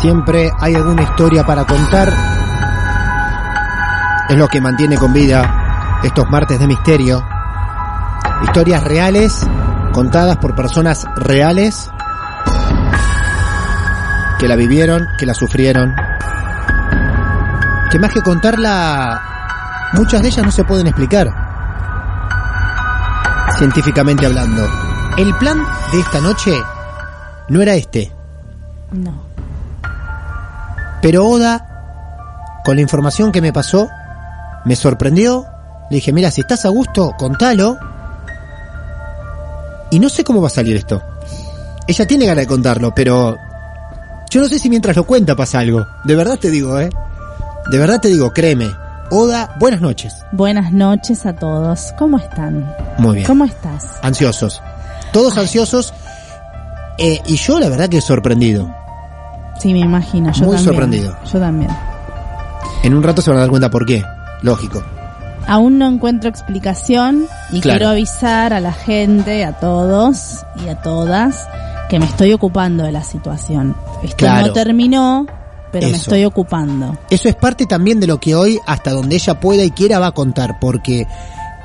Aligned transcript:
Siempre 0.00 0.50
hay 0.58 0.74
alguna 0.74 1.02
historia 1.02 1.44
para 1.44 1.66
contar. 1.66 2.10
Es 4.30 4.36
lo 4.36 4.48
que 4.48 4.60
mantiene 4.60 4.96
con 4.96 5.12
vida 5.12 6.00
estos 6.02 6.28
martes 6.30 6.58
de 6.58 6.66
misterio. 6.66 7.22
Historias 8.42 8.82
reales, 8.82 9.46
contadas 9.92 10.38
por 10.38 10.54
personas 10.54 11.06
reales 11.16 11.90
que 14.38 14.48
la 14.48 14.56
vivieron, 14.56 15.06
que 15.18 15.26
la 15.26 15.34
sufrieron. 15.34 15.94
Que 17.90 17.98
más 17.98 18.10
que 18.10 18.22
contarla, 18.22 19.20
muchas 19.92 20.22
de 20.22 20.28
ellas 20.28 20.46
no 20.46 20.50
se 20.50 20.64
pueden 20.64 20.86
explicar. 20.86 21.28
Científicamente 23.58 24.24
hablando. 24.24 24.66
El 25.18 25.34
plan 25.34 25.62
de 25.92 26.00
esta 26.00 26.20
noche 26.22 26.54
no 27.50 27.60
era 27.60 27.74
este. 27.74 28.10
No. 28.92 29.29
Pero 31.02 31.26
Oda, 31.26 32.60
con 32.64 32.76
la 32.76 32.82
información 32.82 33.32
que 33.32 33.40
me 33.40 33.52
pasó, 33.52 33.88
me 34.64 34.76
sorprendió. 34.76 35.46
Le 35.90 35.96
dije, 35.96 36.12
mira, 36.12 36.30
si 36.30 36.42
estás 36.42 36.64
a 36.64 36.68
gusto, 36.68 37.14
contalo. 37.18 37.78
Y 39.90 39.98
no 39.98 40.08
sé 40.08 40.22
cómo 40.24 40.40
va 40.40 40.48
a 40.48 40.50
salir 40.50 40.76
esto. 40.76 41.02
Ella 41.86 42.06
tiene 42.06 42.26
ganas 42.26 42.44
de 42.44 42.48
contarlo, 42.48 42.94
pero 42.94 43.36
yo 44.30 44.40
no 44.40 44.48
sé 44.48 44.58
si 44.58 44.68
mientras 44.70 44.96
lo 44.96 45.04
cuenta 45.04 45.34
pasa 45.34 45.58
algo. 45.58 45.86
De 46.04 46.14
verdad 46.14 46.38
te 46.38 46.50
digo, 46.50 46.78
¿eh? 46.78 46.90
De 47.70 47.78
verdad 47.78 48.00
te 48.00 48.08
digo, 48.08 48.32
créeme. 48.32 48.70
Oda, 49.10 49.56
buenas 49.58 49.80
noches. 49.80 50.14
Buenas 50.30 50.72
noches 50.72 51.26
a 51.26 51.34
todos. 51.34 51.92
¿Cómo 51.98 52.16
están? 52.18 52.72
Muy 52.98 53.16
bien. 53.16 53.26
¿Cómo 53.26 53.44
estás? 53.44 53.86
Ansiosos. 54.02 54.62
Todos 55.12 55.36
ansiosos. 55.36 55.92
Eh, 56.98 57.20
y 57.26 57.36
yo 57.36 57.58
la 57.58 57.68
verdad 57.68 57.88
que 57.88 58.00
sorprendido. 58.00 58.72
Sí, 59.60 59.72
me 59.72 59.80
imagino. 59.80 60.32
Yo 60.32 60.44
Muy 60.46 60.56
también. 60.56 60.64
sorprendido. 60.64 61.16
Yo 61.32 61.38
también. 61.38 61.70
En 62.82 62.94
un 62.94 63.02
rato 63.02 63.20
se 63.22 63.30
van 63.30 63.38
a 63.38 63.42
dar 63.42 63.50
cuenta 63.50 63.70
por 63.70 63.84
qué. 63.84 64.02
Lógico. 64.42 64.82
Aún 65.46 65.78
no 65.78 65.88
encuentro 65.88 66.30
explicación 66.30 67.26
y 67.52 67.60
Claro. 67.60 67.78
quiero 67.78 67.90
avisar 67.90 68.52
a 68.52 68.60
la 68.60 68.72
gente, 68.72 69.44
a 69.44 69.52
todos 69.52 70.44
y 70.64 70.68
a 70.68 70.76
todas 70.80 71.46
que 71.88 71.98
me 71.98 72.04
estoy 72.06 72.32
ocupando 72.32 72.84
de 72.84 72.92
la 72.92 73.02
situación. 73.02 73.74
Esto 74.02 74.16
Claro. 74.16 74.46
no 74.48 74.52
terminó, 74.52 75.26
pero 75.72 75.88
me 75.88 75.96
estoy 75.96 76.24
ocupando. 76.24 76.96
Eso 77.10 77.28
es 77.28 77.34
parte 77.34 77.66
también 77.66 77.98
de 78.00 78.06
lo 78.06 78.18
que 78.20 78.34
hoy, 78.34 78.58
hasta 78.66 78.92
donde 78.92 79.16
ella 79.16 79.40
pueda 79.40 79.64
y 79.64 79.72
quiera, 79.72 79.98
va 79.98 80.08
a 80.08 80.12
contar, 80.12 80.58
porque 80.60 81.06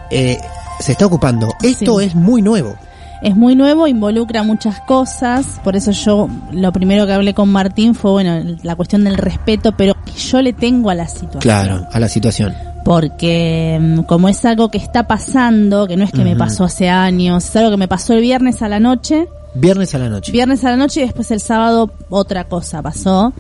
eh, 0.10 0.40
se 0.80 0.92
está 0.94 1.06
ocupando. 1.06 1.54
Esto 1.62 2.00
Sí. 2.00 2.06
es 2.08 2.16
muy 2.16 2.42
nuevo. 2.42 2.76
Es 3.22 3.36
muy 3.36 3.56
nuevo, 3.56 3.88
involucra 3.88 4.44
muchas 4.44 4.80
cosas, 4.82 5.60
por 5.64 5.76
eso 5.76 5.92
yo 5.92 6.30
lo 6.52 6.72
primero 6.72 7.06
que 7.08 7.14
hablé 7.14 7.34
con 7.34 7.50
Martín 7.50 7.96
fue, 7.96 8.12
bueno, 8.12 8.56
la 8.64 8.76
cuestión 8.76 9.04
del 9.04 9.18
respeto, 9.18 9.72
pero 9.72 9.96
que 10.06 10.12
yo 10.14 10.42
le 10.42 10.54
tengo 10.54 10.90
a 10.90 10.96
la 10.96 11.08
situación. 11.08 11.42
Claro, 11.42 11.88
a 11.92 12.00
la 12.00 12.08
situación. 12.10 12.54
porque 12.84 13.78
mm, 13.82 14.00
como 14.02 14.30
es 14.30 14.44
algo 14.46 14.70
que 14.70 14.78
está 14.78 15.08
pasando, 15.08 15.88
que 15.88 15.98
no 15.98 16.04
es 16.04 16.12
que 16.12 16.24
me 16.24 16.36
pasó 16.36 16.66
hace 16.66 16.90
años, 16.90 17.44
es 17.46 17.56
algo 17.56 17.72
que 17.72 17.78
me 17.78 17.88
pasó 17.88 18.14
el 18.14 18.22
viernes 18.22 18.62
a 18.62 18.70
la 18.70 18.80
noche, 18.80 19.28
Viernes 19.56 19.96
a 19.96 19.98
la 20.00 20.10
noche. 20.10 20.32
viernes 20.34 20.64
a 20.66 20.70
la 20.72 20.76
noche 20.76 21.00
y 21.00 21.04
después 21.06 21.32
el 21.32 21.40
sábado 21.40 21.90
otra 22.10 22.44
cosa 22.44 22.82
pasó 22.82 23.32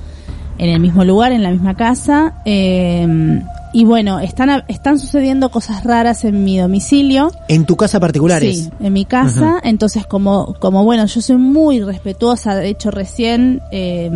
en 0.57 0.69
el 0.69 0.79
mismo 0.79 1.03
lugar, 1.03 1.33
en 1.33 1.43
la 1.43 1.51
misma 1.51 1.75
casa. 1.75 2.35
eh, 2.45 3.41
y 3.75 3.83
bueno, 3.83 4.21
están, 4.21 4.63
están 4.69 4.97
sucediendo 4.99 5.51
cosas 5.51 5.83
raras 5.83 6.23
en 6.23 6.45
mi 6.45 6.57
domicilio. 6.57 7.29
En 7.49 7.65
tu 7.65 7.75
casa 7.75 7.99
particulares. 7.99 8.57
Sí, 8.57 8.69
en 8.79 8.93
mi 8.93 9.03
casa. 9.03 9.59
Entonces, 9.65 10.05
como, 10.05 10.55
como 10.61 10.85
bueno, 10.85 11.05
yo 11.07 11.19
soy 11.19 11.35
muy 11.35 11.81
respetuosa. 11.81 12.55
De 12.55 12.69
hecho, 12.69 12.89
recién 12.89 13.61
eh, 13.73 14.09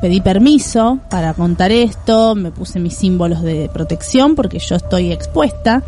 pedí 0.00 0.22
permiso 0.22 0.98
para 1.10 1.34
contar 1.34 1.72
esto. 1.72 2.34
Me 2.34 2.52
puse 2.52 2.80
mis 2.80 2.94
símbolos 2.94 3.42
de 3.42 3.68
protección 3.70 4.34
porque 4.34 4.58
yo 4.58 4.76
estoy 4.76 5.12
expuesta. 5.12 5.82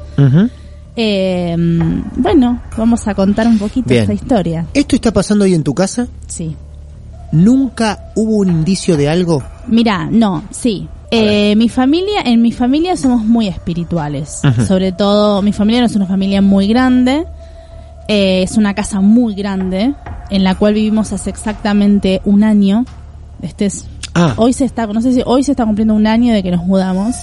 Eh, 0.94 1.56
bueno, 2.17 2.61
vamos 2.76 3.09
a 3.09 3.15
contar 3.15 3.47
un 3.47 3.59
poquito 3.59 3.88
Bien. 3.88 4.03
esta 4.03 4.12
historia. 4.12 4.67
¿Esto 4.75 4.97
está 4.97 5.15
pasando 5.15 5.47
hoy 5.47 5.55
en 5.55 5.65
tu 5.65 5.73
casa? 5.73 6.06
Sí. 6.26 6.55
¿Nunca 7.32 8.12
hubo 8.17 8.37
un 8.37 8.50
indicio 8.50 8.99
de 8.99 9.09
algo? 9.09 9.43
Mira, 9.67 10.09
no, 10.11 10.44
sí. 10.50 10.88
Eh, 11.16 11.56
mi 11.56 11.69
familia, 11.69 12.22
en 12.25 12.43
mi 12.43 12.52
familia 12.52 12.96
somos 12.96 13.25
muy 13.25 13.49
espirituales. 13.49 14.43
Sobre 14.66 14.93
todo, 14.93 15.43
mi 15.43 15.52
familia 15.52 15.81
no 15.81 15.87
es 15.87 15.96
una 15.96 16.06
familia 16.06 16.43
muy 16.43 16.66
grande. 16.69 17.25
Eh, 18.08 18.43
es 18.43 18.56
una 18.56 18.75
casa 18.75 19.00
muy 19.00 19.34
grande 19.34 19.94
en 20.31 20.44
la 20.44 20.55
cual 20.56 20.75
vivimos 20.75 21.12
hace 21.12 21.31
exactamente 21.31 22.20
un 22.25 22.44
año. 22.44 22.84
Este 23.40 23.66
es 23.66 23.87
Ah, 24.16 24.34
hoy 24.37 24.52
se 24.52 24.64
está, 24.64 24.87
no 24.87 25.00
sé 25.00 25.12
si 25.12 25.22
hoy 25.26 25.43
se 25.43 25.50
está 25.50 25.64
cumpliendo 25.64 25.93
un 25.93 26.06
año 26.06 26.32
de 26.32 26.43
que 26.43 26.52
nos 26.52 26.64
mudamos. 26.64 27.16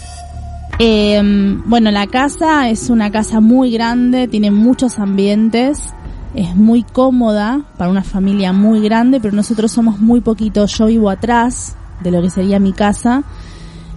Eh, 0.78 1.22
bueno, 1.66 1.90
la 1.90 2.06
casa 2.08 2.70
es 2.70 2.90
una 2.90 3.12
casa 3.12 3.40
muy 3.40 3.72
grande, 3.72 4.28
tiene 4.28 4.52
muchos 4.52 5.00
ambientes, 5.00 5.94
es 6.36 6.54
muy 6.56 6.84
cómoda 6.84 7.62
para 7.78 7.90
una 7.90 8.04
familia 8.04 8.52
muy 8.52 8.82
grande, 8.82 9.22
pero 9.22 9.34
nosotros 9.34 9.72
somos 9.72 10.00
muy 10.00 10.20
poquitos. 10.20 10.78
Yo 10.78 10.88
vivo 10.88 11.10
atrás 11.10 11.78
de 12.04 12.12
lo 12.12 12.22
que 12.22 12.30
sería 12.30 12.60
mi 12.60 12.74
casa, 12.74 13.24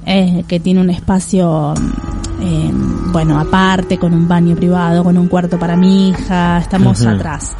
eh, 0.07 0.45
que 0.47 0.61
tiene 0.61 0.81
un 0.81 0.91
espacio, 0.91 1.75
eh, 2.41 2.71
bueno, 3.13 3.39
aparte, 3.39 3.99
con 3.99 4.13
un 4.15 4.29
baño 4.29 4.55
privado, 4.57 5.05
con 5.05 5.17
un 5.17 5.29
cuarto 5.29 5.59
para 5.59 5.77
mi 5.77 6.11
hija, 6.11 6.59
estamos 6.59 7.05
atrás. 7.07 7.53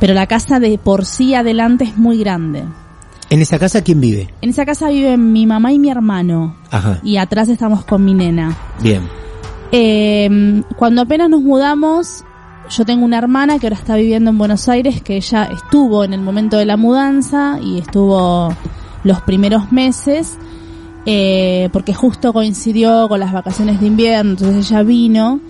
Pero 0.00 0.14
la 0.14 0.26
casa 0.26 0.60
de 0.60 0.78
por 0.78 1.04
sí 1.04 1.34
adelante 1.34 1.84
es 1.84 1.96
muy 1.96 2.18
grande. 2.18 2.64
¿En 3.30 3.42
esa 3.42 3.58
casa 3.58 3.82
quién 3.82 4.00
vive? 4.00 4.32
En 4.40 4.50
esa 4.50 4.64
casa 4.64 4.88
viven 4.88 5.32
mi 5.32 5.44
mamá 5.44 5.72
y 5.72 5.78
mi 5.78 5.90
hermano. 5.90 6.56
Ajá, 6.70 7.00
Y 7.02 7.18
atrás 7.18 7.48
estamos 7.48 7.84
con 7.84 8.04
mi 8.04 8.14
nena. 8.14 8.56
bien. 8.80 9.02
Eh, 9.70 10.62
cuando 10.76 11.02
apenas 11.02 11.28
nos 11.28 11.42
mudamos, 11.42 12.24
yo 12.70 12.84
tengo 12.86 13.04
una 13.04 13.18
hermana 13.18 13.58
que 13.58 13.66
ahora 13.66 13.76
está 13.76 13.96
viviendo 13.96 14.30
en 14.30 14.38
Buenos 14.38 14.68
Aires, 14.68 15.02
que 15.02 15.16
ella 15.16 15.44
estuvo 15.44 16.04
en 16.04 16.14
el 16.14 16.20
momento 16.20 16.56
de 16.56 16.64
la 16.64 16.76
mudanza 16.76 17.58
y 17.62 17.78
estuvo 17.78 18.54
los 19.04 19.20
primeros 19.22 19.70
meses, 19.72 20.38
eh, 21.10 21.70
porque 21.72 21.94
justo 21.94 22.34
coincidió 22.34 23.08
con 23.08 23.18
las 23.18 23.32
vacaciones 23.32 23.80
de 23.80 23.86
invierno, 23.86 24.32
entonces 24.32 24.70
ella 24.70 24.82
vino. 24.82 25.40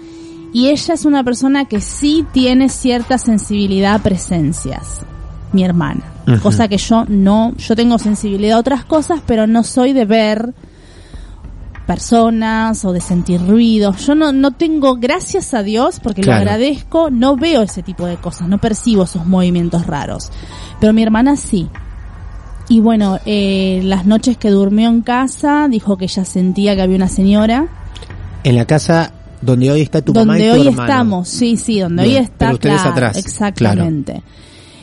Y 0.52 0.68
ella 0.68 0.94
es 0.94 1.04
una 1.04 1.24
persona 1.24 1.64
que 1.64 1.80
sí 1.80 2.24
tiene 2.32 2.68
cierta 2.68 3.18
sensibilidad 3.18 3.94
a 3.94 3.98
presencias, 3.98 5.00
mi 5.52 5.64
hermana. 5.64 6.04
Cosa 6.42 6.68
que 6.68 6.76
yo 6.76 7.04
no, 7.08 7.54
yo 7.56 7.74
tengo 7.74 7.98
sensibilidad 7.98 8.58
a 8.58 8.60
otras 8.60 8.84
cosas, 8.84 9.20
pero 9.26 9.48
no 9.48 9.64
soy 9.64 9.92
de 9.94 10.04
ver 10.04 10.54
personas 11.86 12.84
o 12.84 12.92
de 12.92 13.00
sentir 13.00 13.40
ruidos. 13.44 14.06
Yo 14.06 14.14
no, 14.14 14.30
no 14.30 14.52
tengo, 14.52 14.96
gracias 14.96 15.54
a 15.54 15.62
Dios, 15.64 15.98
porque 16.00 16.20
Claro. 16.20 16.44
lo 16.44 16.50
agradezco, 16.50 17.10
no 17.10 17.34
veo 17.36 17.62
ese 17.62 17.82
tipo 17.82 18.06
de 18.06 18.16
cosas, 18.16 18.46
no 18.48 18.58
percibo 18.58 19.04
esos 19.04 19.26
movimientos 19.26 19.86
raros. 19.86 20.30
Pero 20.80 20.92
mi 20.92 21.02
hermana 21.02 21.36
sí. 21.36 21.68
Y 22.68 22.80
bueno, 22.80 23.18
eh, 23.24 23.80
las 23.84 24.04
noches 24.04 24.36
que 24.36 24.50
durmió 24.50 24.88
en 24.88 25.00
casa, 25.00 25.68
dijo 25.70 25.96
que 25.96 26.04
ella 26.04 26.24
sentía 26.24 26.76
que 26.76 26.82
había 26.82 26.96
una 26.96 27.08
señora. 27.08 27.66
En 28.44 28.56
la 28.56 28.66
casa 28.66 29.12
donde 29.40 29.70
hoy 29.70 29.80
está 29.80 30.02
tu 30.02 30.12
mamá 30.12 30.38
y 30.38 30.42
donde 30.42 30.54
tu 30.54 30.60
hoy 30.60 30.68
hermano. 30.68 30.92
estamos, 30.92 31.28
sí, 31.28 31.56
sí, 31.56 31.80
donde 31.80 32.02
Bien, 32.02 32.16
hoy 32.16 32.22
está. 32.24 32.36
pero 32.38 32.54
ustedes 32.54 32.74
claro, 32.74 32.90
atrás, 32.90 33.16
Exactamente. 33.16 34.22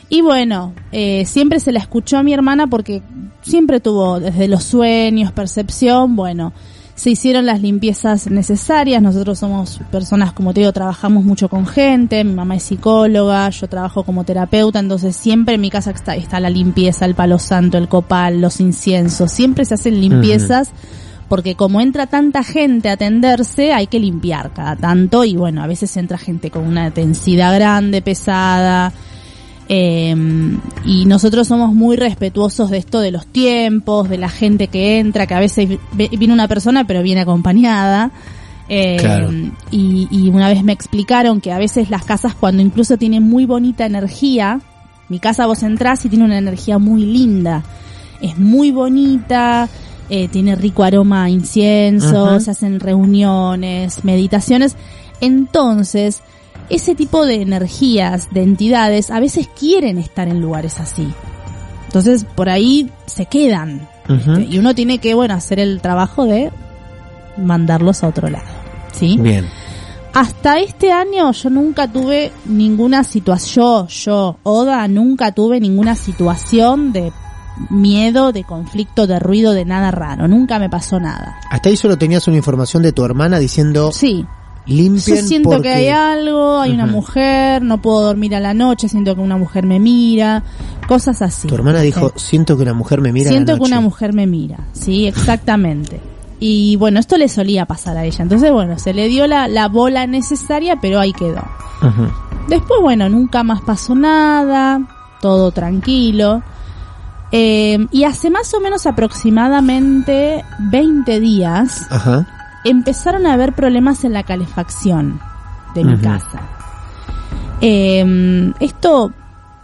Y 0.09 0.21
bueno, 0.21 0.73
eh, 0.91 1.25
siempre 1.25 1.59
se 1.59 1.71
la 1.71 1.79
escuchó 1.79 2.17
a 2.17 2.23
mi 2.23 2.33
hermana 2.33 2.67
porque 2.67 3.01
siempre 3.41 3.79
tuvo 3.79 4.19
desde 4.19 4.47
los 4.47 4.63
sueños, 4.63 5.31
percepción, 5.31 6.15
bueno, 6.15 6.53
se 6.95 7.09
hicieron 7.09 7.45
las 7.45 7.61
limpiezas 7.61 8.31
necesarias, 8.31 9.01
nosotros 9.01 9.37
somos 9.37 9.81
personas, 9.91 10.31
como 10.31 10.53
te 10.53 10.61
digo, 10.61 10.71
trabajamos 10.71 11.25
mucho 11.25 11.49
con 11.49 11.67
gente, 11.67 12.23
mi 12.23 12.33
mamá 12.33 12.55
es 12.55 12.63
psicóloga, 12.63 13.49
yo 13.49 13.67
trabajo 13.67 14.03
como 14.03 14.23
terapeuta, 14.23 14.79
entonces 14.79 15.13
siempre 15.15 15.55
en 15.55 15.61
mi 15.61 15.69
casa 15.69 15.91
está, 15.91 16.15
está 16.15 16.39
la 16.39 16.49
limpieza, 16.49 17.05
el 17.05 17.13
palo 17.13 17.37
santo, 17.37 17.77
el 17.77 17.89
copal, 17.89 18.39
los 18.39 18.61
inciensos, 18.61 19.29
siempre 19.29 19.65
se 19.65 19.73
hacen 19.73 19.99
limpiezas 19.99 20.71
porque 21.27 21.55
como 21.55 21.81
entra 21.81 22.07
tanta 22.07 22.43
gente 22.43 22.89
a 22.89 22.93
atenderse, 22.93 23.73
hay 23.73 23.87
que 23.87 23.99
limpiar 23.99 24.53
cada 24.53 24.75
tanto 24.75 25.25
y 25.25 25.35
bueno, 25.35 25.63
a 25.63 25.67
veces 25.67 25.95
entra 25.97 26.17
gente 26.17 26.51
con 26.51 26.65
una 26.65 26.91
densidad 26.91 27.53
grande, 27.55 28.01
pesada. 28.01 28.93
Eh, 29.69 30.15
y 30.85 31.05
nosotros 31.05 31.47
somos 31.47 31.73
muy 31.73 31.95
respetuosos 31.95 32.69
de 32.69 32.77
esto 32.77 32.99
de 32.99 33.11
los 33.11 33.25
tiempos, 33.25 34.09
de 34.09 34.17
la 34.17 34.29
gente 34.29 34.67
que 34.67 34.99
entra, 34.99 35.25
que 35.27 35.33
a 35.33 35.39
veces 35.39 35.69
ve- 35.93 36.09
viene 36.17 36.33
una 36.33 36.47
persona 36.47 36.85
pero 36.85 37.01
viene 37.01 37.21
acompañada. 37.21 38.11
Eh, 38.67 38.97
Claro. 38.99 39.29
y, 39.69 40.07
y 40.09 40.29
una 40.29 40.47
vez 40.49 40.63
me 40.63 40.73
explicaron 40.73 41.39
que 41.39 41.51
a 41.51 41.59
veces 41.59 41.91
las 41.91 42.03
casas 42.03 42.33
cuando 42.33 42.63
incluso 42.63 42.97
tienen 42.97 43.21
muy 43.23 43.45
bonita 43.45 43.85
energía, 43.85 44.59
mi 45.07 45.19
casa 45.19 45.45
vos 45.45 45.61
entrás 45.61 46.03
y 46.05 46.09
tiene 46.09 46.25
una 46.25 46.39
energía 46.39 46.79
muy 46.79 47.05
linda, 47.05 47.63
es 48.21 48.39
muy 48.39 48.71
bonita, 48.71 49.69
eh, 50.09 50.27
tiene 50.29 50.55
rico 50.55 50.83
aroma 50.83 51.25
a 51.25 51.29
incienso, 51.29 52.39
se 52.39 52.49
hacen 52.51 52.79
reuniones, 52.79 54.03
meditaciones. 54.03 54.75
Entonces, 55.21 56.21
ese 56.69 56.95
tipo 56.95 57.25
de 57.25 57.41
energías, 57.41 58.29
de 58.31 58.43
entidades, 58.43 59.11
a 59.11 59.19
veces 59.19 59.47
quieren 59.47 59.97
estar 59.97 60.27
en 60.27 60.41
lugares 60.41 60.79
así. 60.79 61.07
Entonces, 61.85 62.25
por 62.25 62.49
ahí 62.49 62.89
se 63.05 63.25
quedan. 63.25 63.87
Este, 64.09 64.41
Y 64.49 64.57
uno 64.59 64.75
tiene 64.75 64.99
que, 64.99 65.13
bueno, 65.13 65.33
hacer 65.33 65.59
el 65.59 65.81
trabajo 65.81 66.25
de 66.25 66.51
mandarlos 67.37 68.03
a 68.03 68.07
otro 68.07 68.29
lado. 68.29 68.45
¿Sí? 68.91 69.17
Bien. 69.19 69.47
Hasta 70.13 70.59
este 70.59 70.93
año 70.93 71.31
yo 71.33 71.49
nunca 71.49 71.91
tuve 71.91 72.31
ninguna 72.45 73.03
situación, 73.03 73.87
yo, 73.87 73.87
yo, 73.87 74.37
Oda, 74.43 74.87
nunca 74.87 75.33
tuve 75.33 75.59
ninguna 75.59 75.95
situación 75.95 76.93
de 76.93 77.11
miedo, 77.69 78.31
de 78.31 78.43
conflicto, 78.43 79.07
de 79.07 79.19
ruido, 79.19 79.53
de 79.53 79.65
nada 79.65 79.91
raro. 79.91 80.27
Nunca 80.27 80.59
me 80.59 80.69
pasó 80.69 80.99
nada. 80.99 81.37
Hasta 81.49 81.69
ahí 81.69 81.75
solo 81.75 81.97
tenías 81.97 82.27
una 82.27 82.37
información 82.37 82.83
de 82.83 82.91
tu 82.93 83.03
hermana 83.03 83.39
diciendo 83.39 83.91
Sí, 83.91 84.25
limpien 84.67 85.17
yo 85.17 85.27
siento 85.27 85.49
porque... 85.49 85.69
que 85.69 85.73
hay 85.75 85.87
algo, 85.89 86.59
hay 86.59 86.71
una 86.71 86.85
mujer, 86.87 87.61
no 87.61 87.81
puedo 87.81 88.01
dormir 88.01 88.35
a 88.35 88.39
la 88.39 88.53
noche, 88.53 88.89
siento 88.89 89.15
que 89.15 89.21
una 89.21 89.37
mujer 89.37 89.65
me 89.65 89.79
mira, 89.79 90.43
cosas 90.87 91.21
así. 91.21 91.47
Tu 91.47 91.55
hermana 91.55 91.81
dijo, 91.81 92.09
Sí. 92.15 92.27
siento 92.29 92.55
que 92.57 92.63
una 92.63 92.73
mujer 92.73 93.01
me 93.01 93.11
mira 93.11 93.29
a 93.29 93.31
la 93.31 93.37
Siento 93.37 93.53
que 93.53 93.59
noche". 93.59 93.71
una 93.71 93.81
mujer 93.81 94.13
me 94.13 94.25
mira, 94.27 94.57
sí, 94.73 95.05
exactamente. 95.07 95.99
Y 96.39 96.75
bueno, 96.75 96.99
esto 96.99 97.17
le 97.17 97.29
solía 97.29 97.65
pasar 97.65 97.95
a 97.97 98.03
ella. 98.05 98.21
Entonces, 98.21 98.51
bueno, 98.51 98.77
se 98.77 98.93
le 98.93 99.07
dio 99.07 99.25
la, 99.25 99.47
la 99.47 99.67
bola 99.69 100.05
necesaria, 100.05 100.77
pero 100.81 100.99
ahí 100.99 101.13
quedó. 101.13 101.41
Ujú. 101.81 102.07
Después, 102.49 102.81
bueno, 102.81 103.07
nunca 103.09 103.43
más 103.43 103.61
pasó 103.61 103.95
nada, 103.95 104.81
todo 105.21 105.51
tranquilo. 105.51 106.43
Eh, 107.31 107.87
y 107.91 108.03
hace 108.03 108.29
más 108.29 108.53
o 108.53 108.59
menos 108.59 108.85
aproximadamente 108.85 110.43
20 110.59 111.19
días 111.19 111.87
Ajá. 111.89 112.27
Empezaron 112.65 113.25
a 113.25 113.33
haber 113.33 113.53
problemas 113.53 114.03
en 114.03 114.13
la 114.13 114.23
calefacción 114.23 115.21
de 115.73 115.85
mi 115.85 115.97
casa. 115.97 116.41
Eh, 117.61 118.53
esto 118.59 119.13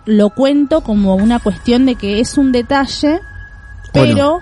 lo 0.06 0.30
cuento 0.30 0.82
como 0.82 1.16
una 1.16 1.40
cuestión 1.40 1.86
de 1.86 1.96
que 1.96 2.20
es 2.20 2.38
un 2.38 2.52
detalle, 2.52 3.20
pero 3.94 4.42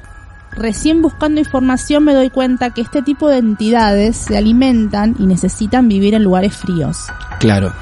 recién 0.52 1.02
buscando 1.02 1.40
información 1.40 2.04
me 2.04 2.14
doy 2.14 2.30
cuenta 2.30 2.72
que 2.72 2.82
este 2.82 3.02
tipo 3.02 3.30
de 3.30 3.38
entidades 3.38 4.18
se 4.18 4.38
alimentan 4.38 5.16
y 5.20 5.26
necesitan 5.26 5.88
vivir 5.88 6.14
en 6.14 6.24
lugares 6.24 6.56
fríos. 6.56 7.08
Claro. 7.40 7.74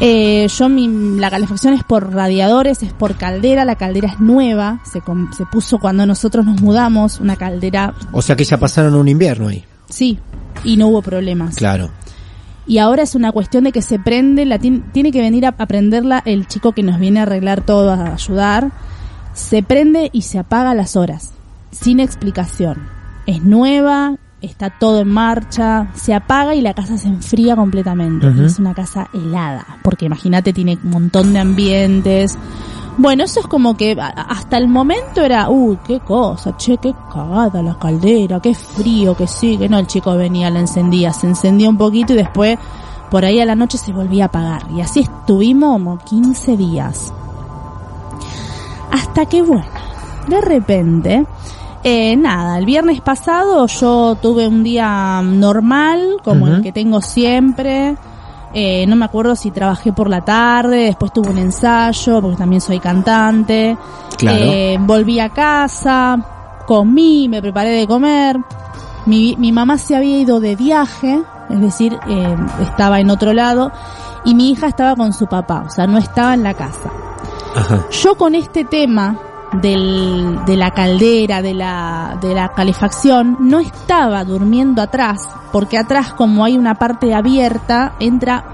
Eh, 0.00 0.46
yo 0.48 0.68
mi, 0.68 1.18
la 1.18 1.28
calefacción 1.28 1.74
es 1.74 1.82
por 1.82 2.12
radiadores, 2.12 2.82
es 2.84 2.92
por 2.92 3.16
caldera, 3.16 3.64
la 3.64 3.74
caldera 3.74 4.08
es 4.08 4.20
nueva, 4.20 4.80
se, 4.84 5.02
se 5.36 5.46
puso 5.46 5.78
cuando 5.78 6.06
nosotros 6.06 6.46
nos 6.46 6.60
mudamos, 6.60 7.18
una 7.18 7.34
caldera, 7.34 7.94
O 8.12 8.22
sea 8.22 8.36
que 8.36 8.44
ya 8.44 8.58
pasaron 8.58 8.94
un 8.94 9.08
invierno 9.08 9.48
ahí. 9.48 9.64
Sí, 9.88 10.18
y 10.64 10.76
no 10.76 10.88
hubo 10.88 11.02
problemas. 11.02 11.56
Claro. 11.56 11.90
Y 12.66 12.78
ahora 12.78 13.02
es 13.02 13.14
una 13.14 13.32
cuestión 13.32 13.64
de 13.64 13.72
que 13.72 13.80
se 13.82 13.98
prende, 13.98 14.44
la 14.44 14.58
tien- 14.58 14.82
tiene 14.92 15.10
que 15.10 15.20
venir 15.22 15.46
a 15.46 15.54
aprenderla 15.56 16.22
el 16.26 16.46
chico 16.46 16.72
que 16.72 16.82
nos 16.82 16.98
viene 16.98 17.20
a 17.20 17.22
arreglar 17.22 17.62
todo, 17.62 17.90
a 17.92 18.12
ayudar. 18.12 18.70
Se 19.32 19.62
prende 19.62 20.10
y 20.12 20.22
se 20.22 20.38
apaga 20.38 20.70
a 20.72 20.74
las 20.74 20.94
horas, 20.96 21.32
sin 21.70 22.00
explicación. 22.00 22.76
Es 23.26 23.42
nueva, 23.42 24.16
está 24.42 24.70
todo 24.70 25.00
en 25.00 25.08
marcha, 25.08 25.88
se 25.94 26.12
apaga 26.12 26.54
y 26.54 26.60
la 26.60 26.74
casa 26.74 26.98
se 26.98 27.08
enfría 27.08 27.56
completamente. 27.56 28.26
Es 28.44 28.58
una 28.58 28.74
casa 28.74 29.08
helada, 29.14 29.64
porque 29.82 30.06
imagínate, 30.06 30.52
tiene 30.52 30.78
un 30.84 30.90
montón 30.90 31.32
de 31.32 31.38
ambientes. 31.38 32.36
Bueno, 32.98 33.22
eso 33.22 33.38
es 33.38 33.46
como 33.46 33.76
que 33.76 33.96
hasta 34.00 34.58
el 34.58 34.66
momento 34.66 35.22
era, 35.22 35.48
uy, 35.48 35.78
qué 35.86 36.00
cosa, 36.00 36.56
che, 36.56 36.78
qué 36.78 36.92
cagada 37.12 37.62
la 37.62 37.78
caldera, 37.78 38.40
qué 38.40 38.54
frío, 38.54 39.16
que 39.16 39.28
sí, 39.28 39.56
que 39.56 39.68
no, 39.68 39.78
el 39.78 39.86
chico 39.86 40.16
venía, 40.16 40.50
la 40.50 40.58
encendía, 40.58 41.12
se 41.12 41.28
encendía 41.28 41.68
un 41.68 41.78
poquito 41.78 42.12
y 42.12 42.16
después 42.16 42.58
por 43.08 43.24
ahí 43.24 43.38
a 43.38 43.46
la 43.46 43.54
noche 43.54 43.78
se 43.78 43.92
volvía 43.92 44.24
a 44.24 44.26
apagar. 44.26 44.64
Y 44.74 44.80
así 44.80 45.00
estuvimos 45.00 45.74
como 45.74 45.98
15 45.98 46.56
días. 46.56 47.12
Hasta 48.90 49.26
que 49.26 49.42
bueno, 49.42 49.64
de 50.26 50.40
repente, 50.40 51.24
eh, 51.84 52.16
nada, 52.16 52.58
el 52.58 52.66
viernes 52.66 53.00
pasado 53.00 53.66
yo 53.66 54.16
tuve 54.20 54.48
un 54.48 54.64
día 54.64 55.22
normal, 55.22 56.16
como 56.24 56.48
el 56.48 56.62
que 56.62 56.72
tengo 56.72 57.00
siempre. 57.00 57.96
Eh, 58.54 58.86
no 58.86 58.96
me 58.96 59.04
acuerdo 59.04 59.36
si 59.36 59.50
trabajé 59.50 59.92
por 59.92 60.08
la 60.08 60.22
tarde, 60.24 60.84
después 60.84 61.12
tuve 61.12 61.30
un 61.30 61.38
ensayo, 61.38 62.20
porque 62.20 62.36
también 62.36 62.60
soy 62.60 62.80
cantante. 62.80 63.76
Claro. 64.16 64.38
Eh, 64.44 64.78
volví 64.80 65.20
a 65.20 65.28
casa, 65.28 66.18
comí, 66.66 67.28
me 67.28 67.42
preparé 67.42 67.70
de 67.70 67.86
comer. 67.86 68.38
Mi, 69.06 69.36
mi 69.36 69.52
mamá 69.52 69.78
se 69.78 69.96
había 69.96 70.18
ido 70.18 70.40
de 70.40 70.56
viaje, 70.56 71.22
es 71.50 71.60
decir, 71.60 71.98
eh, 72.08 72.36
estaba 72.62 73.00
en 73.00 73.10
otro 73.10 73.32
lado. 73.32 73.72
y 74.24 74.34
mi 74.34 74.50
hija 74.50 74.66
estaba 74.66 74.96
con 74.96 75.12
su 75.12 75.26
papá, 75.26 75.64
o 75.66 75.70
sea, 75.70 75.86
no 75.86 75.96
estaba 75.96 76.34
en 76.34 76.42
la 76.42 76.52
casa. 76.52 76.90
Ajá. 77.54 77.86
Yo 77.90 78.16
con 78.16 78.34
este 78.34 78.64
tema 78.64 79.16
del, 79.52 80.38
de 80.46 80.56
la 80.56 80.70
caldera, 80.72 81.42
de 81.42 81.54
la, 81.54 82.18
de 82.20 82.34
la 82.34 82.48
calefacción, 82.50 83.36
no 83.40 83.60
estaba 83.60 84.24
durmiendo 84.24 84.82
atrás, 84.82 85.20
porque 85.52 85.78
atrás 85.78 86.12
como 86.12 86.44
hay 86.44 86.56
una 86.58 86.74
parte 86.74 87.14
abierta, 87.14 87.94
entra 88.00 88.44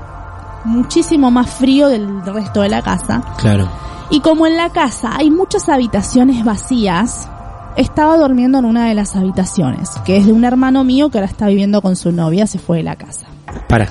muchísimo 0.64 1.30
más 1.30 1.50
frío 1.50 1.88
del 1.88 2.24
resto 2.24 2.60
de 2.62 2.68
la 2.68 2.82
casa. 2.82 3.22
Claro. 3.38 3.68
Y 4.10 4.20
como 4.20 4.46
en 4.46 4.56
la 4.56 4.70
casa 4.70 5.10
hay 5.16 5.30
muchas 5.30 5.68
habitaciones 5.68 6.44
vacías, 6.44 7.28
estaba 7.76 8.16
durmiendo 8.16 8.58
en 8.58 8.64
una 8.66 8.86
de 8.86 8.94
las 8.94 9.16
habitaciones, 9.16 9.90
que 10.04 10.16
es 10.16 10.26
de 10.26 10.32
un 10.32 10.44
hermano 10.44 10.84
mío 10.84 11.08
que 11.10 11.18
ahora 11.18 11.30
está 11.30 11.46
viviendo 11.48 11.82
con 11.82 11.96
su 11.96 12.12
novia, 12.12 12.46
se 12.46 12.58
fue 12.58 12.78
de 12.78 12.82
la 12.84 12.96
casa. 12.96 13.26
Para. 13.68 13.88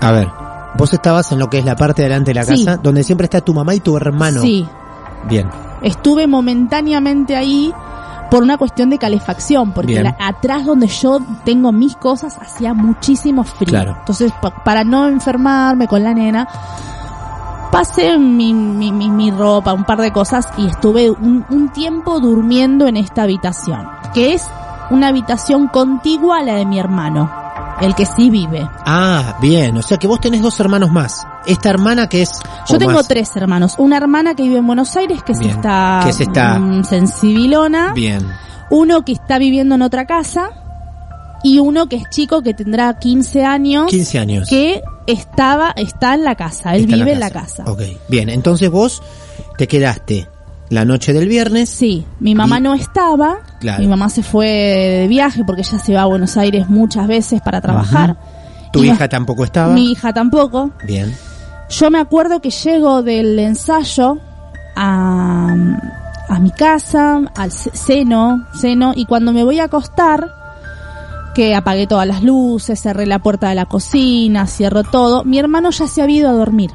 A 0.00 0.10
ver, 0.12 0.28
vos 0.76 0.92
estabas 0.92 1.30
en 1.32 1.38
lo 1.38 1.48
que 1.48 1.58
es 1.58 1.64
la 1.64 1.76
parte 1.76 2.02
de 2.02 2.08
delante 2.08 2.30
de 2.30 2.34
la 2.34 2.44
Sí. 2.44 2.64
casa, 2.64 2.76
donde 2.82 3.04
siempre 3.04 3.24
está 3.24 3.40
tu 3.40 3.54
mamá 3.54 3.74
y 3.74 3.80
tu 3.80 3.96
hermano. 3.96 4.40
Sí, 4.42 4.66
Bien. 5.28 5.48
estuve 5.82 6.26
momentáneamente 6.26 7.34
ahí 7.36 7.72
por 8.30 8.42
una 8.42 8.56
cuestión 8.56 8.88
de 8.88 8.98
calefacción, 8.98 9.72
porque 9.72 10.02
la- 10.02 10.16
atrás 10.18 10.64
donde 10.64 10.86
yo 10.86 11.18
tengo 11.44 11.70
mis 11.72 11.96
cosas 11.96 12.38
hacía 12.40 12.72
muchísimo 12.72 13.44
frío. 13.44 13.68
Claro. 13.68 13.96
Entonces, 13.98 14.32
pa- 14.40 14.62
para 14.64 14.84
no 14.84 15.06
enfermarme 15.08 15.86
con 15.86 16.02
la 16.02 16.14
nena, 16.14 16.48
pasé 17.70 18.18
mi, 18.18 18.52
mi, 18.54 18.92
mi, 18.92 19.10
mi 19.10 19.30
ropa, 19.30 19.72
un 19.72 19.84
par 19.84 20.00
de 20.00 20.12
cosas 20.12 20.48
y 20.56 20.66
estuve 20.66 21.10
un, 21.10 21.44
un 21.50 21.68
tiempo 21.70 22.20
durmiendo 22.20 22.86
en 22.86 22.96
esta 22.96 23.22
habitación, 23.22 23.88
que 24.14 24.34
es 24.34 24.46
una 24.90 25.08
habitación 25.08 25.68
contigua 25.68 26.38
a 26.38 26.42
la 26.42 26.54
de 26.54 26.66
mi 26.66 26.78
hermano, 26.78 27.30
el 27.82 27.94
que 27.94 28.06
sí 28.06 28.30
vive. 28.30 28.66
Ah, 28.86 29.36
bien. 29.40 29.76
O 29.76 29.82
sea 29.82 29.98
que 29.98 30.06
vos 30.06 30.20
tenés 30.20 30.40
dos 30.42 30.58
hermanos 30.60 30.90
más. 30.90 31.26
Esta 31.46 31.70
hermana 31.70 32.08
que 32.08 32.22
es. 32.22 32.30
Yo 32.68 32.78
tengo 32.78 32.92
más. 32.92 33.08
tres 33.08 33.34
hermanos. 33.36 33.74
Una 33.78 33.96
hermana 33.96 34.34
que 34.34 34.44
vive 34.44 34.58
en 34.58 34.66
Buenos 34.66 34.96
Aires, 34.96 35.22
que 35.22 35.32
es 35.32 35.38
Bien. 35.38 35.50
esta, 35.52 36.00
Que 36.04 36.10
es 36.10 36.20
esta- 36.20 36.58
mm, 36.58 36.84
sensibilona. 36.84 37.92
Bien. 37.92 38.26
Uno 38.70 39.04
que 39.04 39.12
está 39.12 39.38
viviendo 39.38 39.74
en 39.74 39.82
otra 39.82 40.06
casa. 40.06 40.50
Y 41.44 41.58
uno 41.58 41.88
que 41.88 41.96
es 41.96 42.04
chico, 42.08 42.40
que 42.42 42.54
tendrá 42.54 42.98
15 43.00 43.44
años. 43.44 43.88
15 43.88 44.18
años. 44.20 44.48
Que 44.48 44.80
estaba, 45.08 45.72
está 45.76 46.14
en 46.14 46.22
la 46.24 46.36
casa. 46.36 46.76
Él 46.76 46.84
Está 46.84 46.94
vive 46.96 47.12
en 47.12 47.20
la 47.20 47.30
casa. 47.30 47.64
Ok. 47.66 47.82
Bien. 48.08 48.28
Entonces 48.28 48.70
vos 48.70 49.02
te 49.58 49.66
quedaste 49.66 50.28
la 50.72 50.84
noche 50.84 51.12
del 51.12 51.28
viernes. 51.28 51.68
Sí, 51.68 52.04
mi 52.20 52.34
mamá 52.34 52.58
Y- 52.58 52.62
no 52.62 52.74
estaba. 52.74 53.36
Claro. 53.60 53.80
Mi 53.82 53.88
mamá 53.88 54.08
se 54.08 54.22
fue 54.22 54.46
de 54.46 55.06
viaje 55.08 55.42
porque 55.46 55.62
ella 55.62 55.78
se 55.78 55.94
va 55.94 56.02
a 56.02 56.06
Buenos 56.06 56.36
Aires 56.36 56.68
muchas 56.68 57.06
veces 57.06 57.40
para 57.42 57.60
trabajar. 57.60 58.16
Tu 58.72 58.82
Y 58.82 58.88
no- 58.88 58.94
hija 58.94 59.08
tampoco 59.08 59.44
estaba. 59.44 59.72
Mi 59.74 59.92
hija 59.92 60.12
tampoco. 60.12 60.70
Bien. 60.86 61.14
Yo 61.70 61.90
me 61.90 61.98
acuerdo 61.98 62.40
que 62.40 62.50
llego 62.50 63.02
del 63.02 63.38
ensayo 63.38 64.18
a, 64.76 65.54
a 66.28 66.38
mi 66.38 66.50
casa, 66.50 67.20
al 67.36 67.50
seno, 67.52 68.46
seno, 68.58 68.92
y 68.96 69.04
cuando 69.04 69.32
me 69.32 69.44
voy 69.44 69.60
a 69.60 69.64
acostar, 69.64 70.26
que 71.34 71.54
apagué 71.54 71.86
todas 71.86 72.06
las 72.06 72.22
luces, 72.22 72.80
cerré 72.80 73.06
la 73.06 73.18
puerta 73.18 73.48
de 73.48 73.54
la 73.54 73.66
cocina, 73.66 74.46
cierro 74.46 74.82
todo, 74.84 75.24
mi 75.24 75.38
hermano 75.38 75.70
ya 75.70 75.86
se 75.86 76.02
había 76.02 76.16
ido 76.18 76.28
a 76.28 76.32
dormir. 76.32 76.70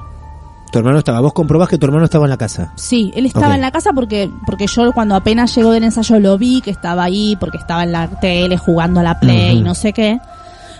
Tu 0.71 0.79
hermano 0.79 0.99
estaba. 0.99 1.19
Vos 1.21 1.33
comprobás 1.33 1.69
que 1.69 1.77
tu 1.77 1.85
hermano 1.85 2.05
estaba 2.05 2.25
en 2.25 2.29
la 2.29 2.37
casa. 2.37 2.73
Sí, 2.75 3.11
él 3.15 3.25
estaba 3.25 3.55
en 3.55 3.61
la 3.61 3.71
casa 3.71 3.93
porque 3.93 4.29
porque 4.45 4.67
yo 4.67 4.91
cuando 4.91 5.15
apenas 5.15 5.55
llegó 5.55 5.71
del 5.71 5.83
ensayo 5.85 6.19
lo 6.19 6.37
vi 6.37 6.61
que 6.61 6.71
estaba 6.71 7.03
ahí 7.03 7.37
porque 7.39 7.57
estaba 7.57 7.83
en 7.83 7.91
la 7.93 8.07
tele 8.19 8.57
jugando 8.57 8.99
a 8.99 9.03
la 9.03 9.19
play 9.19 9.53
y 9.53 9.55
Ujú. 9.57 9.65
no 9.65 9.75
sé 9.75 9.93
qué. 9.93 10.19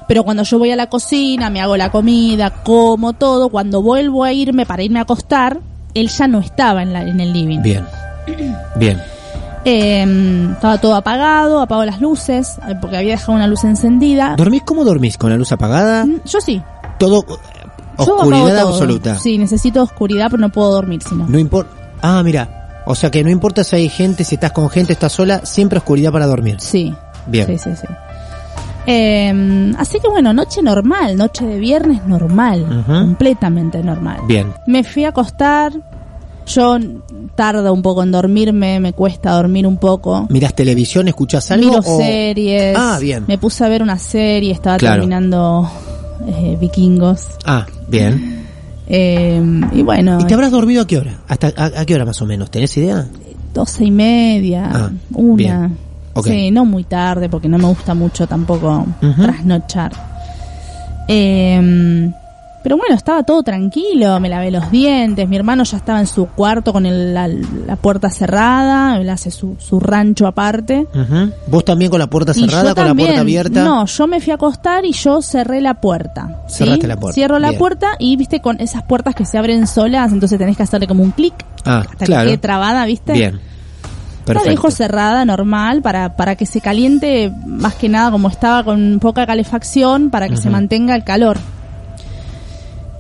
Pero 0.08 0.24
cuando 0.24 0.44
yo 0.44 0.58
voy 0.60 0.72
a 0.72 0.76
la 0.76 0.88
cocina, 0.88 1.50
me 1.50 1.62
hago 1.62 1.76
la 1.78 1.92
comida, 1.92 2.50
como 2.64 3.14
todo, 3.14 3.50
cuando 3.50 3.82
vuelvo 3.82 4.24
a 4.24 4.32
irme 4.32 4.66
para 4.66 4.84
irme 4.84 5.00
a 5.00 5.02
acostar, 5.02 5.60
él 5.94 6.08
ya 6.08 6.28
no 6.28 6.40
estaba 6.40 6.82
en, 6.82 6.94
la, 6.94 7.02
en 7.04 7.20
el 7.20 7.34
living. 7.34 7.62
Bien. 7.62 7.86
Bien. 8.76 9.02
Eh, 9.66 10.48
estaba 10.54 10.78
todo 10.80 10.96
apagado, 10.96 11.60
apago 11.60 11.84
las 11.84 12.00
luces, 12.00 12.58
eh, 12.70 12.76
porque 12.80 12.96
había 12.98 13.12
dejado 13.12 13.34
una 13.34 13.48
luz 13.48 13.66
encendida. 13.66 14.36
¿Dormís 14.38 14.64
cómo 14.64 14.86
dormís? 14.86 15.18
¿Con 15.18 15.30
la 15.30 15.36
luz 15.36 15.52
apagada? 15.52 16.06
Mm, 16.06 16.22
Yo 16.26 16.40
sí. 16.40 16.62
Todo. 17.00 17.26
Oscuridad 17.98 18.58
absoluta. 18.60 19.18
Sí, 19.20 19.38
necesito 19.38 19.82
oscuridad, 19.84 20.28
pero 20.30 20.42
no 20.42 20.50
puedo 20.50 20.72
dormir 20.72 21.02
si 21.04 21.16
no. 21.16 21.26
No 21.28 21.38
importa. 21.40 21.72
Ah, 22.02 22.22
mira. 22.24 22.84
O 22.86 22.96
sea 22.96 23.12
que 23.12 23.24
no 23.24 23.30
importa 23.30 23.64
si 23.64 23.76
hay 23.76 23.90
gente, 23.90 24.24
si 24.24 24.36
estás 24.36 24.52
con 24.54 24.70
gente, 24.70 24.94
estás 24.94 25.12
sola, 25.12 25.46
siempre 25.46 25.80
oscuridad 25.80 26.12
para 26.12 26.26
dormir. 26.26 26.58
Sí. 26.60 26.94
Bien. 27.26 27.46
Sí, 27.48 27.58
sí, 27.58 27.70
sí. 27.82 27.88
Eh, 28.86 29.74
así 29.78 30.00
que 30.00 30.08
bueno, 30.08 30.32
noche 30.34 30.62
normal, 30.62 31.18
noche 31.18 31.46
de 31.46 31.60
viernes 31.60 32.06
normal, 32.06 32.86
completamente 32.88 33.84
normal. 33.84 34.22
Bien. 34.28 34.54
Me 34.66 34.84
fui 34.86 35.04
a 35.04 35.10
acostar, 35.10 35.74
yo 36.46 36.78
tardo 37.36 37.74
un 37.74 37.82
poco 37.82 38.04
en 38.04 38.12
dormirme, 38.14 38.80
me 38.80 38.94
cuesta 38.94 39.32
dormir 39.34 39.68
un 39.68 39.76
poco. 39.78 40.26
¿Mirás 40.30 40.54
televisión, 40.54 41.10
escuchás 41.10 41.52
algo? 41.52 41.68
Miro 41.68 41.80
o- 41.86 41.98
series. 41.98 42.78
Ah, 42.80 42.98
bien. 43.02 43.26
Me 43.28 43.38
puse 43.38 43.66
a 43.66 43.68
ver 43.68 43.84
una 43.84 44.00
serie, 44.00 44.54
estaba 44.54 44.78
Claro. 44.78 44.96
terminando 45.02 45.70
eh, 46.26 46.58
Vikingos. 46.60 47.26
Ah, 47.46 47.66
bien. 47.88 48.46
Eh, 48.88 49.42
y 49.74 49.82
bueno, 49.84 50.20
¿Y 50.22 50.26
te 50.26 50.34
habrás 50.34 50.52
dormido 50.52 50.82
a 50.84 50.88
qué 50.88 50.98
hora? 50.98 51.20
¿Hasta 51.28 51.52
a, 51.58 51.82
a 51.82 51.86
qué 51.86 51.94
hora 51.96 52.06
más 52.06 52.22
o 52.22 52.26
menos? 52.26 52.50
¿Tenés 52.50 52.76
idea? 52.78 53.06
doce 53.54 53.86
y 53.86 53.92
media, 53.92 54.70
Ah, 54.72 54.90
una. 55.14 55.36
bien. 55.36 55.78
Sí, 56.24 56.52
no 56.52 56.66
muy 56.66 56.84
tarde 56.84 57.30
porque 57.30 57.48
no 57.48 57.58
me 57.60 57.66
gusta 57.66 57.94
mucho 57.94 58.26
tampoco 58.28 58.86
trasnochar. 59.00 59.92
Eh, 61.08 62.12
pero 62.68 62.76
bueno, 62.76 62.96
estaba 62.96 63.24
todo 63.24 63.44
tranquilo, 63.44 64.20
me 64.20 64.28
lavé 64.28 64.52
los 64.52 64.70
dientes, 64.70 65.26
mi 65.30 65.38
hermano 65.38 65.64
ya 65.64 65.78
estaba 65.78 66.02
en 66.02 66.06
su 66.08 66.26
cuarto 66.28 66.74
con 66.74 66.86
el- 66.86 67.14
la, 67.14 67.30
la 67.30 67.78
puerta 67.78 68.10
cerrada, 68.10 68.98
él 68.98 69.10
hace 69.10 69.32
su, 69.32 69.56
su 69.58 69.80
rancho 69.80 70.28
aparte. 70.28 70.86
¿Vos 71.48 71.64
también 71.64 71.90
con 71.90 72.00
la 72.00 72.08
puerta 72.08 72.34
cerrada, 72.34 72.76
con 72.76 72.86
la 72.86 72.94
puerta 72.94 73.22
abierta? 73.22 73.64
No, 73.64 73.86
yo 73.86 74.06
me 74.08 74.20
fui 74.20 74.32
a 74.32 74.36
acostar 74.36 74.84
y 74.84 74.92
yo 74.92 75.22
cerré 75.22 75.62
la 75.62 75.76
puerta. 75.76 76.42
¿sí? 76.50 76.56
Cerraste 76.66 76.88
la 76.88 76.98
puerta, 76.98 77.16
Cierro 77.16 77.40
la 77.40 77.54
puerta 77.54 77.88
y 78.00 78.18
viste 78.18 78.42
con 78.42 78.60
esas 78.60 78.84
puertas 78.84 79.16
que 79.16 79.24
se 79.24 79.38
abren 79.38 79.66
solas, 79.66 80.12
entonces 80.12 80.38
tenés 80.38 80.58
que 80.58 80.64
hacerle 80.64 80.88
como 80.88 81.04
un 81.04 81.12
clic 81.12 81.36
Ah, 81.64 81.86
hasta 81.90 82.06
claro. 82.06 82.24
que 82.24 82.28
quede 82.32 82.38
trabada, 82.38 82.86
¿viste? 82.86 83.14
Bien. 83.14 83.36
La 83.36 84.34
Perfecto. 84.34 84.50
dejo 84.50 84.72
cerrada, 84.72 85.24
normal, 85.24 85.82
para, 85.82 86.18
para 86.18 86.36
que 86.36 86.46
se 86.46 86.60
caliente, 86.60 87.32
más 87.46 87.76
que 87.76 87.88
nada 87.88 88.12
como 88.12 88.28
estaba 88.28 88.62
con 88.66 88.98
poca 89.00 89.26
calefacción, 89.26 90.10
para 90.10 90.28
que 90.28 90.36
se 90.36 90.50
mantenga 90.50 90.96
el 90.98 91.06
calor. 91.06 91.38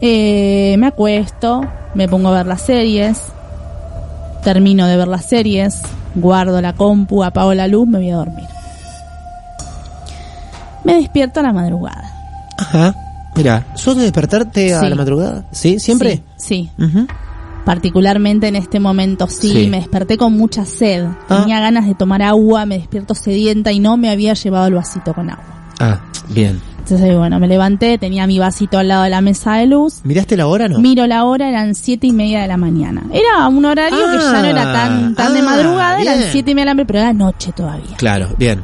Eh, 0.01 0.75
me 0.77 0.87
acuesto, 0.87 1.61
me 1.95 2.07
pongo 2.07 2.29
a 2.29 2.33
ver 2.33 2.45
las 2.45 2.61
series, 2.61 3.19
termino 4.43 4.85
de 4.87 4.95
ver 4.97 5.07
las 5.07 5.25
series, 5.25 5.81
guardo 6.15 6.61
la 6.61 6.73
compu, 6.73 7.23
apago 7.23 7.53
la 7.53 7.67
luz, 7.67 7.87
me 7.87 7.97
voy 7.97 8.11
a 8.11 8.17
dormir. 8.17 8.45
Me 10.83 10.95
despierto 10.95 11.39
a 11.39 11.43
la 11.43 11.53
madrugada. 11.53 12.11
Ajá. 12.57 12.95
Mira, 13.35 13.65
¿sos 13.75 13.95
de 13.97 14.03
despertarte 14.03 14.73
a 14.73 14.79
Sí. 14.81 14.89
la 14.89 14.95
madrugada? 14.95 15.45
¿Sí? 15.51 15.79
¿Siempre? 15.79 16.23
Sí, 16.37 16.71
sí. 16.77 17.07
Particularmente 17.65 18.47
en 18.47 18.55
este 18.55 18.79
momento 18.79 19.27
sí, 19.27 19.51
Sí. 19.51 19.67
me 19.67 19.77
desperté 19.77 20.17
con 20.17 20.33
mucha 20.33 20.63
sed. 20.65 21.05
Ah. 21.29 21.41
Tenía 21.41 21.59
ganas 21.59 21.85
de 21.85 21.93
tomar 21.95 22.21
agua, 22.21 22.65
me 22.65 22.77
despierto 22.77 23.13
sedienta 23.13 23.71
y 23.71 23.79
no 23.79 23.97
me 23.97 24.09
había 24.09 24.33
llevado 24.33 24.67
el 24.67 24.73
vasito 24.75 25.13
con 25.13 25.29
agua. 25.29 25.43
Ah, 25.79 25.99
bien. 26.29 26.61
Entonces, 26.89 27.17
bueno, 27.17 27.38
me 27.38 27.50
levanté, 27.50 27.98
tenía 27.98 28.25
mi 28.27 28.39
vasito 28.39 28.77
al 28.77 28.88
lado 28.88 29.03
de 29.03 29.10
la 29.10 29.20
mesa 29.20 29.56
de 29.56 29.65
luz. 29.65 30.00
¿Miraste 30.06 30.38
la 30.38 30.48
hora 30.48 30.70
no? 30.70 30.79
Miro 30.79 31.06
la 31.06 31.25
hora, 31.25 31.50
eran 31.50 31.75
siete 31.75 32.08
y 32.08 32.13
media 32.13 32.39
de 32.41 32.48
la 32.48 32.56
mañana. 32.56 33.03
Era 33.12 33.46
un 33.50 33.65
horario 33.65 33.98
que 34.10 34.17
ya 34.20 34.41
no 34.41 34.48
era 34.48 34.72
tan, 34.72 35.13
tan 35.13 35.34
de 35.34 35.39
Ah, 35.39 35.44
madrugada, 35.44 36.01
eran 36.01 36.20
siete 36.32 36.51
y 36.51 36.56
media 36.56 36.63
de 36.63 36.65
la 36.67 36.74
mañana, 36.75 36.88
pero 36.88 37.00
era 37.00 37.12
noche 37.12 37.51
todavía. 37.51 37.98
Claro, 37.98 38.29
bien. 38.38 38.63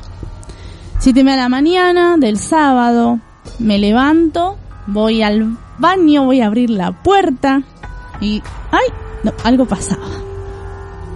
Siete 0.99 1.19
y 1.19 1.23
media 1.25 1.35
de 1.35 1.41
la 1.43 1.49
mañana 1.49 2.15
del 2.17 2.37
sábado, 2.37 3.19
me 3.59 3.77
levanto, 3.77 4.55
voy 4.87 5.21
al 5.21 5.57
baño, 5.77 6.23
voy 6.23 6.39
a 6.39 6.45
abrir 6.47 6.69
la 6.69 6.93
puerta 6.93 7.61
y, 8.21 8.41
ay, 8.71 8.87
no, 9.23 9.33
algo 9.43 9.65
pasaba. 9.65 10.07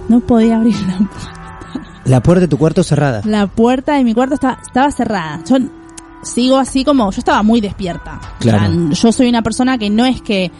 No 0.09 0.19
podía 0.19 0.57
abrir 0.57 0.75
la 0.81 0.97
puerta. 0.97 1.71
La 2.03 2.21
puerta 2.21 2.41
de 2.41 2.47
tu 2.49 2.57
cuarto 2.57 2.83
cerrada. 2.83 3.21
La 3.23 3.47
puerta 3.47 3.93
de 3.95 4.03
mi 4.03 4.13
cuarto 4.13 4.33
estaba, 4.35 4.59
estaba 4.61 4.91
cerrada. 4.91 5.39
Yo 5.49 5.57
sigo 6.27 6.57
así 6.57 6.83
como, 6.83 7.09
yo 7.11 7.19
estaba 7.19 7.41
muy 7.43 7.59
despierta. 7.61 8.19
Claro. 8.39 8.71
O 8.71 8.91
sea, 8.91 9.01
yo 9.03 9.11
soy 9.11 9.29
una 9.29 9.41
persona 9.41 9.77
que 9.77 9.89
no 9.89 10.05
es 10.05 10.21
que 10.21 10.51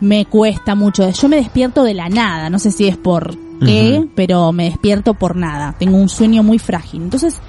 me 0.00 0.26
cuesta 0.26 0.74
mucho. 0.74 1.08
Yo 1.10 1.28
me 1.28 1.36
despierto 1.36 1.82
de 1.82 1.94
la 1.94 2.08
nada. 2.08 2.48
No 2.50 2.58
sé 2.58 2.70
si 2.70 2.86
es 2.86 2.96
por 2.96 3.36
qué, 3.64 4.06
pero 4.14 4.52
me 4.52 4.64
despierto 4.64 5.14
por 5.14 5.34
nada. 5.36 5.74
Tengo 5.78 5.96
un 5.96 6.08
sueño 6.08 6.42
muy 6.42 6.58
frágil. 6.58 7.02
Entonces, 7.02 7.40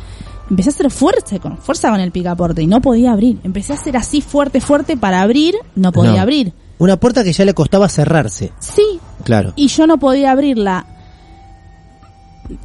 empecé 0.50 0.69
a 0.69 0.74
hacer 0.74 0.89
fuerza 0.89 1.39
con, 1.39 1.57
fuerza 1.57 1.89
con 1.91 2.00
el 2.00 2.12
picaporte 2.12 2.62
y 2.62 2.67
no 2.67 2.79
podía 2.81 3.12
abrir. 3.12 3.39
Empecé 3.43 3.74
a 3.74 3.75
hacer 3.75 3.97
así 3.97 4.21
fuerte, 4.21 4.62
fuerte 4.62 4.95
para 4.97 5.21
abrir, 5.21 5.55
no 5.75 5.91
podía 5.91 6.13
No. 6.13 6.21
abrir. 6.21 6.53
Una 6.79 6.95
puerta 6.97 7.24
que 7.24 7.33
ya 7.33 7.43
le 7.43 7.53
costaba 7.53 7.89
cerrarse. 7.89 8.51
Sí, 8.59 9.00
Claro. 9.24 9.51
y 9.55 9.67
yo 9.67 9.86
no 9.88 9.97
podía 9.97 10.31
abrirla. 10.31 10.86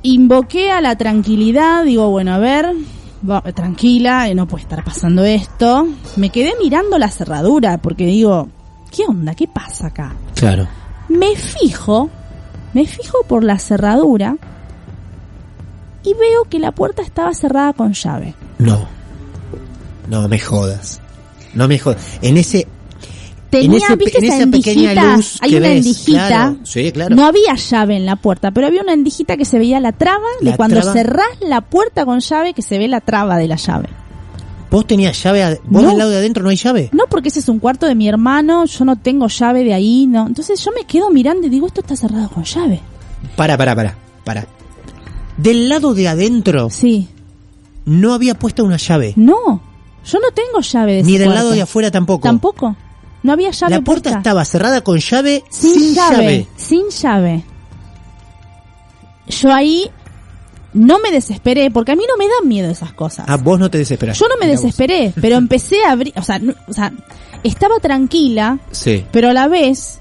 Invoqué 0.02 0.70
a 0.70 0.80
la 0.80 0.96
tranquilidad, 0.96 1.84
digo, 1.84 2.08
bueno, 2.10 2.34
a 2.34 2.38
ver, 2.38 2.72
tranquila, 3.54 4.28
eh, 4.28 4.34
no 4.34 4.46
puede 4.46 4.62
estar 4.62 4.82
pasando 4.84 5.24
esto. 5.24 5.86
Me 6.16 6.30
quedé 6.30 6.52
mirando 6.60 6.98
la 6.98 7.08
cerradura 7.08 7.78
porque 7.78 8.06
digo, 8.06 8.48
¿qué 8.90 9.04
onda? 9.06 9.34
¿Qué 9.34 9.46
pasa 9.48 9.88
acá? 9.88 10.14
Claro. 10.34 10.66
Me 11.08 11.36
fijo, 11.36 12.10
me 12.74 12.86
fijo 12.86 13.18
por 13.28 13.44
la 13.44 13.58
cerradura 13.58 14.36
y 16.04 16.14
veo 16.14 16.44
que 16.48 16.58
la 16.58 16.72
puerta 16.72 17.02
estaba 17.02 17.32
cerrada 17.34 17.72
con 17.72 17.92
llave. 17.92 18.34
No. 18.58 18.86
No 20.08 20.28
me 20.28 20.38
jodas. 20.38 21.00
No 21.54 21.68
me 21.68 21.78
jodas. 21.78 22.18
En 22.22 22.36
ese 22.36 22.66
Tenía, 23.60 23.86
ese 23.86 23.96
¿viste 23.96 24.18
en 24.18 24.24
esa 24.24 24.36
esa 24.38 24.46
pequeña 24.50 24.92
endijita? 24.92 25.16
luz 25.16 25.38
Hay 25.42 25.50
que 25.50 25.56
una 25.58 25.68
ves, 25.68 25.76
endijita. 25.86 26.26
claro. 26.26 26.56
Sí, 26.64 26.92
claro. 26.92 27.14
No 27.14 27.26
había 27.26 27.54
llave 27.54 27.96
en 27.96 28.06
la 28.06 28.16
puerta, 28.16 28.50
pero 28.50 28.66
había 28.66 28.82
una 28.82 28.94
endijita 28.94 29.36
que 29.36 29.44
se 29.44 29.58
veía 29.58 29.78
la 29.78 29.92
traba 29.92 30.24
La 30.40 30.50
de 30.52 30.56
cuando 30.56 30.76
traba. 30.80 30.92
cerrás 30.92 31.26
la 31.40 31.60
puerta 31.60 32.04
con 32.06 32.20
llave 32.20 32.54
que 32.54 32.62
se 32.62 32.78
ve 32.78 32.88
la 32.88 33.00
traba 33.00 33.36
de 33.36 33.48
la 33.48 33.56
llave. 33.56 33.88
vos 34.70 34.86
tenías 34.86 35.22
llave, 35.22 35.60
vos 35.64 35.82
No. 35.82 35.90
del 35.90 35.98
lado 35.98 36.10
de 36.10 36.16
adentro 36.16 36.42
no 36.42 36.48
hay 36.48 36.56
llave. 36.56 36.88
No, 36.92 37.04
porque 37.10 37.28
ese 37.28 37.40
es 37.40 37.48
un 37.50 37.58
cuarto 37.58 37.84
de 37.84 37.94
mi 37.94 38.08
hermano, 38.08 38.64
yo 38.64 38.84
no 38.86 38.96
tengo 38.96 39.28
llave 39.28 39.64
de 39.64 39.74
ahí, 39.74 40.06
no. 40.06 40.26
Entonces 40.26 40.64
yo 40.64 40.70
me 40.74 40.84
quedo 40.86 41.10
mirando 41.10 41.46
y 41.46 41.50
digo, 41.50 41.66
esto 41.66 41.82
está 41.82 41.94
cerrado 41.94 42.30
con 42.30 42.44
llave. 42.44 42.80
Para, 43.36 43.58
para, 43.58 43.76
para, 43.76 43.96
para. 44.24 44.46
Del 45.36 45.68
lado 45.68 45.92
de 45.94 46.08
adentro 46.08 46.70
Sí. 46.70 47.08
no 47.84 48.14
había 48.14 48.34
puesta 48.34 48.62
una 48.62 48.78
llave. 48.78 49.12
No, 49.16 49.60
yo 50.06 50.18
no 50.20 50.30
tengo 50.32 50.60
llave 50.60 50.94
de 50.94 51.02
Ni 51.02 51.12
ese 51.16 51.18
del 51.18 51.28
cuarto. 51.28 51.42
lado 51.44 51.54
de 51.54 51.60
afuera 51.62 51.90
tampoco. 51.90 52.22
Tampoco. 52.22 52.74
No 53.22 53.32
había 53.32 53.50
llave 53.50 53.74
La 53.76 53.80
puerta 53.82 54.10
estaba 54.10 54.44
cerrada 54.44 54.80
con 54.82 54.98
llave 54.98 55.44
sin, 55.50 55.74
sin, 55.74 55.94
llave, 55.94 56.16
llave. 56.16 56.48
Sin 56.56 56.88
llave. 56.90 57.44
Yo 59.28 59.52
ahí 59.52 59.90
no 60.74 60.98
me 60.98 61.10
desesperé, 61.10 61.70
porque 61.70 61.92
a 61.92 61.96
mí 61.96 62.04
no 62.08 62.16
me 62.16 62.24
dan 62.28 62.48
miedo 62.48 62.70
esas 62.70 62.92
cosas. 62.92 63.26
Ah, 63.28 63.36
vos 63.36 63.58
no 63.58 63.70
te 63.70 63.78
desesperas. 63.78 64.18
Yo 64.18 64.26
no 64.28 64.36
me 64.40 64.50
vos. 64.52 64.60
desesperé, 64.62 65.12
pero 65.20 65.36
empecé 65.36 65.84
a 65.84 65.92
abrir, 65.92 66.12
o 66.16 66.22
sea, 66.22 66.38
no- 66.38 66.54
o 66.66 66.72
sea, 66.72 66.92
estaba 67.44 67.78
tranquila, 67.80 68.58
Sí. 68.70 69.04
pero 69.12 69.30
a 69.30 69.32
la 69.32 69.48
vez 69.48 70.00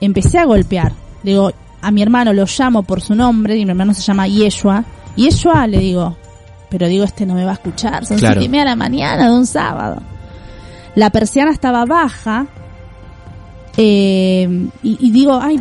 empecé 0.00 0.38
a 0.38 0.44
golpear. 0.44 0.92
Digo, 1.22 1.52
a 1.80 1.90
mi 1.90 2.02
hermano 2.02 2.32
lo 2.32 2.44
llamo 2.46 2.82
por 2.82 3.00
su 3.00 3.14
nombre, 3.14 3.56
y 3.56 3.64
mi 3.64 3.70
hermano 3.70 3.94
se 3.94 4.02
llama 4.02 4.26
Yeshua. 4.26 4.84
Yeshua 5.16 5.66
le 5.66 5.78
digo, 5.78 6.16
pero 6.68 6.86
digo, 6.88 7.04
este 7.04 7.24
no 7.24 7.34
me 7.34 7.44
va 7.44 7.52
a 7.52 7.54
escuchar, 7.54 8.04
son 8.04 8.18
Claro. 8.18 8.34
siete 8.34 8.46
y 8.46 8.48
media 8.48 8.64
de 8.64 8.70
la 8.70 8.76
mañana 8.76 9.26
de 9.30 9.32
un 9.34 9.46
sábado. 9.46 10.02
La 10.94 11.10
persiana 11.10 11.50
estaba 11.50 11.84
baja, 11.86 12.46
eh, 13.76 14.68
y, 14.82 14.98
y 15.00 15.10
digo, 15.10 15.38
ay, 15.40 15.58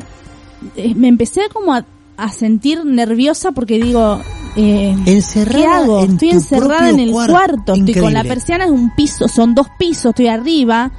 eh, 0.75 0.93
me 0.95 1.07
empecé 1.07 1.43
como 1.51 1.73
a, 1.73 1.85
a 2.17 2.29
sentir 2.29 2.83
nerviosa 2.85 3.51
porque 3.51 3.79
digo, 3.79 4.19
eh, 4.55 4.95
Encerrada 5.05 5.57
¿Qué 5.57 5.65
hago? 5.65 6.03
en 6.03 6.11
Estoy 6.11 6.29
encerrada 6.31 6.89
en 6.89 6.99
el 6.99 7.11
cuarto. 7.11 7.33
cuarto, 7.33 7.73
estoy 7.75 7.95
con 7.95 8.13
la 8.13 8.23
persiana 8.23 8.65
en 8.65 8.73
un 8.73 8.93
piso, 8.95 9.27
son 9.27 9.55
dos 9.55 9.67
pisos, 9.79 10.07
estoy 10.07 10.27
arriba. 10.27 10.91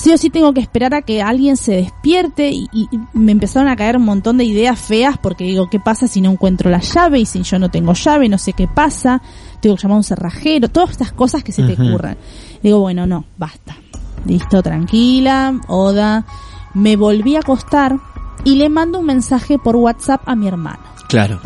Sí 0.00 0.12
o 0.12 0.16
sí 0.16 0.30
tengo 0.30 0.54
que 0.54 0.60
esperar 0.60 0.94
a 0.94 1.02
que 1.02 1.20
alguien 1.20 1.58
se 1.58 1.72
despierte 1.72 2.48
y, 2.48 2.68
y 2.72 2.88
me 3.12 3.32
empezaron 3.32 3.68
a 3.68 3.76
caer 3.76 3.98
un 3.98 4.04
montón 4.06 4.38
de 4.38 4.44
ideas 4.44 4.78
feas 4.80 5.18
porque 5.18 5.44
digo, 5.44 5.68
¿qué 5.68 5.78
pasa 5.78 6.08
si 6.08 6.22
no 6.22 6.30
encuentro 6.30 6.70
la 6.70 6.80
llave 6.80 7.20
y 7.20 7.26
si 7.26 7.42
yo 7.42 7.58
no 7.58 7.68
tengo 7.70 7.92
llave? 7.92 8.26
No 8.30 8.38
sé 8.38 8.54
qué 8.54 8.66
pasa, 8.66 9.20
tengo 9.60 9.76
que 9.76 9.82
llamar 9.82 9.96
a 9.96 9.98
un 9.98 10.04
cerrajero, 10.04 10.68
todas 10.70 10.92
estas 10.92 11.12
cosas 11.12 11.44
que 11.44 11.52
se 11.52 11.62
te 11.64 11.74
ocurran. 11.74 12.16
Digo, 12.62 12.80
bueno, 12.80 13.06
no, 13.06 13.26
basta. 13.36 13.76
Listo, 14.24 14.62
tranquila, 14.62 15.60
Oda. 15.68 16.24
Me 16.72 16.96
volví 16.96 17.36
a 17.36 17.40
acostar 17.40 17.96
y 18.44 18.54
le 18.54 18.70
mando 18.70 19.00
un 19.00 19.06
mensaje 19.06 19.58
por 19.58 19.76
WhatsApp 19.76 20.22
a 20.26 20.34
mi 20.34 20.48
hermano. 20.48 20.80
Claro. 21.08 21.40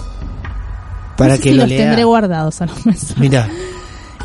Para 1.16 1.30
no 1.30 1.36
sé 1.36 1.42
que 1.42 1.48
si 1.50 1.54
lo 1.56 1.62
los 1.62 1.70
lea. 1.70 1.86
tendré 1.86 2.04
guardados 2.04 2.60
a 2.60 2.66
los 2.66 2.86
mensajes. 2.86 3.18
Mira, 3.18 3.48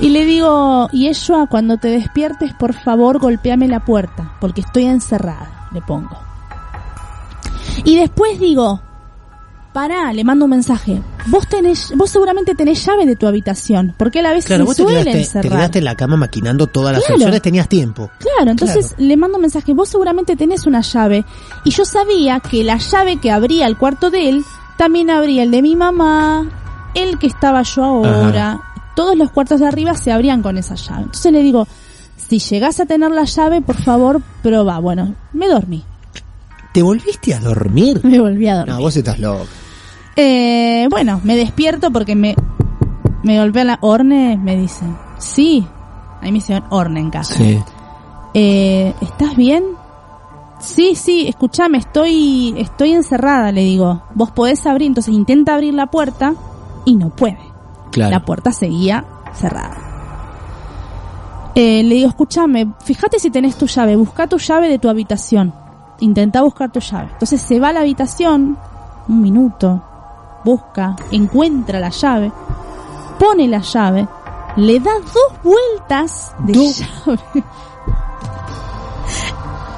Y 0.01 0.09
le 0.09 0.25
digo, 0.25 0.87
Yeshua, 0.91 1.47
cuando 1.47 1.77
te 1.77 1.89
despiertes, 1.89 2.53
por 2.53 2.73
favor, 2.73 3.19
golpeame 3.19 3.67
la 3.67 3.81
puerta, 3.81 4.33
porque 4.39 4.61
estoy 4.61 4.85
encerrada, 4.85 5.67
le 5.73 5.81
pongo. 5.81 6.17
Y 7.83 7.97
después 7.97 8.39
digo, 8.39 8.81
pará, 9.73 10.13
le 10.13 10.23
mando 10.23 10.45
un 10.45 10.51
mensaje. 10.51 11.01
Vos 11.27 11.47
tenés, 11.47 11.91
vos 11.97 12.09
seguramente 12.09 12.55
tenés 12.55 12.83
llave 12.85 13.05
de 13.05 13.17
tu 13.17 13.27
habitación, 13.27 13.93
porque 13.97 14.19
él 14.19 14.25
a 14.27 14.31
veces 14.31 14.45
claro, 14.45 14.63
se 14.63 14.67
vos 14.67 14.75
te 14.77 14.83
suele 14.83 14.99
quedaste, 14.99 15.11
te 15.11 15.19
encerrar. 15.19 15.51
quedaste 15.57 15.79
en 15.79 15.85
la 15.85 15.95
cama 15.95 16.15
maquinando 16.15 16.67
todas 16.67 16.93
las 16.93 17.01
Claro. 17.03 17.15
opciones, 17.15 17.41
tenías 17.41 17.67
tiempo. 17.67 18.09
Claro, 18.19 18.51
entonces 18.51 18.95
le 18.97 19.17
mando 19.17 19.35
un 19.37 19.41
mensaje, 19.41 19.73
vos 19.73 19.89
seguramente 19.89 20.37
tenés 20.37 20.65
una 20.65 20.79
llave. 20.79 21.25
Y 21.65 21.71
yo 21.71 21.83
sabía 21.83 22.39
que 22.39 22.63
la 22.63 22.77
llave 22.77 23.17
que 23.17 23.31
abría 23.31 23.67
el 23.67 23.77
cuarto 23.77 24.09
de 24.09 24.29
él, 24.29 24.45
también 24.77 25.09
abría 25.09 25.43
el 25.43 25.51
de 25.51 25.61
mi 25.61 25.75
mamá, 25.75 26.47
el 26.95 27.19
que 27.19 27.27
estaba 27.27 27.61
yo 27.63 27.83
ahora. 27.83 28.61
Todos 28.95 29.15
los 29.15 29.31
cuartos 29.31 29.59
de 29.59 29.67
arriba 29.67 29.95
se 29.95 30.11
abrían 30.11 30.41
con 30.41 30.57
esa 30.57 30.75
llave. 30.75 31.03
Entonces 31.03 31.31
le 31.31 31.41
digo, 31.41 31.67
si 32.17 32.39
llegás 32.39 32.79
a 32.79 32.85
tener 32.85 33.11
la 33.11 33.23
llave, 33.23 33.61
por 33.61 33.81
favor, 33.81 34.21
probá. 34.43 34.79
Bueno, 34.79 35.15
me 35.33 35.47
dormí. 35.47 35.83
¿Te 36.73 36.81
volviste 36.81 37.33
a 37.33 37.39
dormir? 37.39 38.01
Me 38.03 38.19
volví 38.19 38.47
a 38.47 38.57
dormir. 38.57 38.75
No, 38.75 38.81
vos 38.81 38.95
estás 38.95 39.19
loco. 39.19 39.45
Eh, 40.15 40.87
bueno, 40.89 41.21
me 41.23 41.37
despierto 41.37 41.91
porque 41.91 42.13
me, 42.13 42.35
me 43.23 43.39
golpea 43.39 43.63
la 43.63 43.77
horne, 43.81 44.37
me 44.37 44.57
dicen. 44.57 44.97
Sí, 45.17 45.65
ahí 46.21 46.31
me 46.31 46.39
hicieron 46.39 46.65
horne 46.69 46.99
en 46.99 47.09
casa. 47.09 47.35
Sí. 47.35 47.57
Eh, 48.33 48.93
¿estás 49.01 49.35
bien? 49.37 49.63
Sí, 50.59 50.95
sí, 50.95 51.25
escúchame, 51.27 51.77
estoy, 51.77 52.53
estoy 52.57 52.91
encerrada, 52.91 53.51
le 53.51 53.61
digo. 53.61 54.03
Vos 54.13 54.31
podés 54.31 54.65
abrir, 54.65 54.87
entonces 54.87 55.13
intenta 55.13 55.55
abrir 55.55 55.73
la 55.73 55.87
puerta 55.87 56.33
y 56.85 56.95
no 56.95 57.09
puede. 57.11 57.39
Claro. 57.91 58.11
La 58.11 58.19
puerta 58.25 58.51
seguía 58.51 59.03
cerrada. 59.33 59.77
Eh, 61.55 61.83
le 61.83 61.95
digo, 61.95 62.09
escúchame, 62.09 62.73
fíjate 62.83 63.19
si 63.19 63.29
tenés 63.31 63.57
tu 63.57 63.65
llave, 63.67 63.95
busca 63.95 64.27
tu 64.27 64.37
llave 64.37 64.69
de 64.69 64.79
tu 64.79 64.87
habitación. 64.89 65.53
Intenta 65.99 66.41
buscar 66.41 66.71
tu 66.71 66.79
llave. 66.79 67.09
Entonces 67.11 67.41
se 67.41 67.59
va 67.59 67.69
a 67.69 67.73
la 67.73 67.81
habitación, 67.81 68.57
un 69.07 69.21
minuto, 69.21 69.83
busca, 70.45 70.95
encuentra 71.11 71.79
la 71.79 71.89
llave, 71.89 72.31
pone 73.19 73.47
la 73.47 73.59
llave, 73.59 74.07
le 74.55 74.79
da 74.79 74.91
dos 74.99 75.43
vueltas 75.43 76.33
de 76.39 76.53
Dos. 76.53 76.79
llave. 77.05 77.19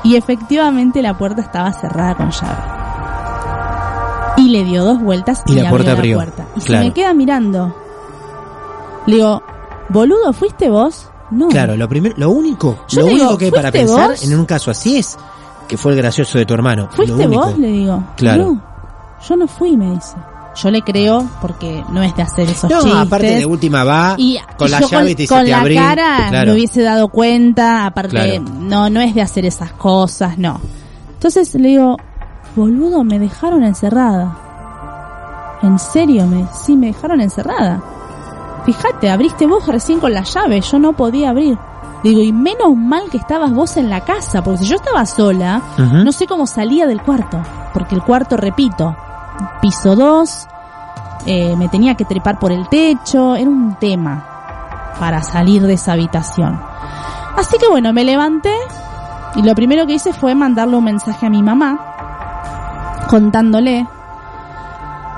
Y 0.04 0.16
efectivamente 0.16 1.02
la 1.04 1.16
puerta 1.18 1.42
estaba 1.42 1.72
cerrada 1.74 2.16
con 2.16 2.32
llave. 2.32 2.58
Y 4.38 4.50
le 4.50 4.64
dio 4.64 4.84
dos 4.84 5.00
vueltas 5.00 5.44
y, 5.46 5.52
Y 5.54 5.62
la 5.62 5.70
puerta 5.70 5.92
abrió. 5.92 6.18
la 6.18 6.24
puerta. 6.26 6.46
Y 6.56 6.62
Claro. 6.62 6.82
se 6.84 6.88
me 6.90 6.94
queda 6.94 7.14
mirando. 7.14 7.76
Le 9.12 9.18
digo, 9.18 9.44
boludo, 9.90 10.34
¿fuiste 10.34 10.70
vos? 10.70 11.08
No. 11.32 11.48
Claro, 11.48 11.76
lo 11.78 11.88
primero, 11.88 12.16
lo 12.18 12.30
único, 12.32 12.80
Yo 12.90 13.02
lo 13.02 13.08
único 13.08 13.24
digo, 13.26 13.38
que 13.38 13.46
hay 13.46 13.52
para 13.52 13.72
¿fuiste 13.72 13.88
pensar 13.88 14.10
vos? 14.10 14.24
en 14.24 14.38
un 14.40 14.46
caso 14.46 14.70
así 14.72 14.98
es 14.98 15.18
que 15.68 15.78
fue 15.78 15.94
el 15.94 15.98
gracioso 15.98 16.38
de 16.38 16.46
tu 16.46 16.54
hermano. 16.54 16.90
¿Fuiste 16.92 17.26
lo 17.28 17.30
vos? 17.30 17.58
Le 17.58 17.68
digo. 17.68 18.04
Claro. 18.18 18.44
No, 18.54 18.62
yo 19.28 19.36
no 19.38 19.48
fui, 19.48 19.78
me 19.78 19.92
dice. 19.92 20.16
Yo 20.56 20.70
le 20.70 20.82
creo 20.82 21.26
porque 21.42 21.82
no 21.92 22.04
es 22.04 22.14
de 22.14 22.24
hacer 22.24 22.50
esos 22.50 22.70
No, 22.70 22.82
chistes. 22.82 23.00
aparte 23.00 23.36
de 23.38 23.46
última 23.46 23.86
va 23.86 24.16
y 24.18 24.38
con 24.58 24.68
y 24.68 24.72
la 24.72 24.82
llave 24.82 25.12
y 25.12 25.16
te 25.16 25.22
dice 25.24 25.34
con 25.34 25.50
la 25.50 25.64
cara 25.64 26.28
Claro. 26.30 26.48
me 26.48 26.54
hubiese 26.58 26.82
dado 26.82 27.08
cuenta, 27.08 27.86
aparte 27.86 28.10
Claro. 28.40 28.44
no 28.60 28.90
no 28.90 29.00
es 29.00 29.16
de 29.16 29.22
hacer 29.22 29.46
esas 29.46 29.72
cosas, 29.72 30.38
no. 30.38 30.60
Entonces 31.14 31.56
le 31.56 31.70
digo, 31.70 31.96
"Boludo, 32.58 33.06
me 33.06 33.18
dejaron 33.20 33.64
encerrada." 33.64 34.38
¿En 35.64 35.80
serio? 35.80 36.26
Me 36.28 36.46
sí 36.66 36.76
me 36.76 36.88
dejaron 36.88 37.22
encerrada. 37.22 37.82
Fíjate, 38.66 39.10
abriste 39.10 39.48
vos 39.48 39.66
recién 39.68 40.00
con 40.00 40.14
la 40.14 40.24
llave, 40.24 40.62
yo 40.62 40.80
no 40.80 40.94
podía 40.94 41.30
abrir. 41.30 41.58
Digo, 42.04 42.22
y 42.22 42.32
menos 42.32 42.76
mal 42.76 43.10
que 43.12 43.18
estabas 43.18 43.52
vos 43.54 43.78
en 43.78 43.90
la 43.90 44.02
casa, 44.02 44.44
porque 44.44 44.60
si 44.60 44.66
yo 44.66 44.76
estaba 44.76 45.06
sola, 45.06 45.62
no 45.78 46.12
sé 46.12 46.26
cómo 46.26 46.48
salía 46.48 46.88
del 46.88 47.02
cuarto, 47.02 47.42
porque 47.74 47.96
el 47.96 48.02
cuarto, 48.02 48.38
repito, 48.38 48.96
piso 49.62 49.96
2, 49.96 50.48
eh, 51.28 51.56
me 51.56 51.70
tenía 51.70 51.96
que 51.96 52.06
trepar 52.06 52.40
por 52.40 52.52
el 52.52 52.68
techo, 52.70 53.36
era 53.36 53.50
un 53.50 53.76
tema 53.76 54.26
para 55.00 55.22
salir 55.22 55.62
de 55.64 55.74
esa 55.74 55.94
habitación. 55.94 56.60
Así 57.38 57.58
que 57.58 57.68
bueno, 57.68 57.94
me 57.94 58.04
levanté 58.04 58.54
y 59.36 59.44
lo 59.44 59.56
primero 59.56 59.86
que 59.86 59.94
hice 59.94 60.14
fue 60.14 60.36
mandarle 60.36 60.76
un 60.76 60.84
mensaje 60.84 61.28
a 61.28 61.30
mi 61.30 61.42
mamá 61.42 61.80
contándole. 63.08 63.88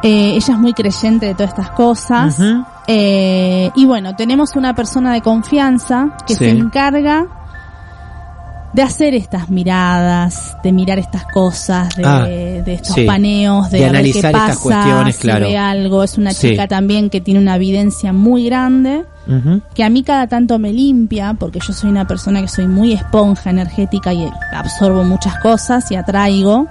Eh, 0.04 0.36
ella 0.36 0.54
es 0.54 0.60
muy 0.60 0.74
creyente 0.74 1.28
de 1.28 1.34
todas 1.34 1.50
estas 1.50 1.70
cosas. 1.72 2.40
Ujú. 2.40 2.66
Eh, 2.88 3.70
y 3.76 3.86
bueno, 3.86 4.16
tenemos 4.16 4.56
una 4.56 4.74
persona 4.76 5.14
de 5.14 5.22
confianza 5.22 6.10
que 6.28 6.34
Sí. 6.36 6.40
se 6.46 6.50
encarga 6.50 7.26
de 8.74 8.82
hacer 8.82 9.14
estas 9.14 9.50
miradas, 9.50 10.58
de 10.64 10.72
mirar 10.72 10.98
estas 10.98 11.26
cosas, 11.26 11.96
de, 11.96 12.04
Ah, 12.06 12.24
de 12.24 12.74
estos 12.74 12.96
sí. 12.96 13.06
paneos, 13.06 13.70
de, 13.70 13.78
De 13.80 13.86
analizar 13.86 14.22
qué 14.22 14.28
estas 14.38 14.48
pasa, 14.58 14.60
cuestiones, 14.64 15.16
si 15.16 15.22
claro. 15.22 15.46
ve 15.48 15.58
algo. 15.58 16.04
Es 16.04 16.18
una 16.18 16.32
Sí. 16.32 16.50
chica 16.50 16.68
también 16.68 17.10
que 17.12 17.22
tiene 17.22 17.40
una 17.40 17.56
evidencia 17.56 18.12
muy 18.14 18.46
grande, 18.46 19.06
que 19.76 19.84
a 19.84 19.90
mí 19.90 20.02
cada 20.04 20.28
tanto 20.28 20.58
me 20.60 20.74
limpia, 20.74 21.36
porque 21.40 21.60
yo 21.66 21.72
soy 21.72 21.90
una 21.92 22.06
persona 22.08 22.42
que 22.42 22.48
soy 22.48 22.68
muy 22.68 22.94
esponja 22.94 23.52
energética 23.52 24.12
y 24.12 24.28
absorbo 24.54 25.04
muchas 25.04 25.38
cosas 25.40 25.90
y 25.92 25.96
atraigo. 25.96 26.68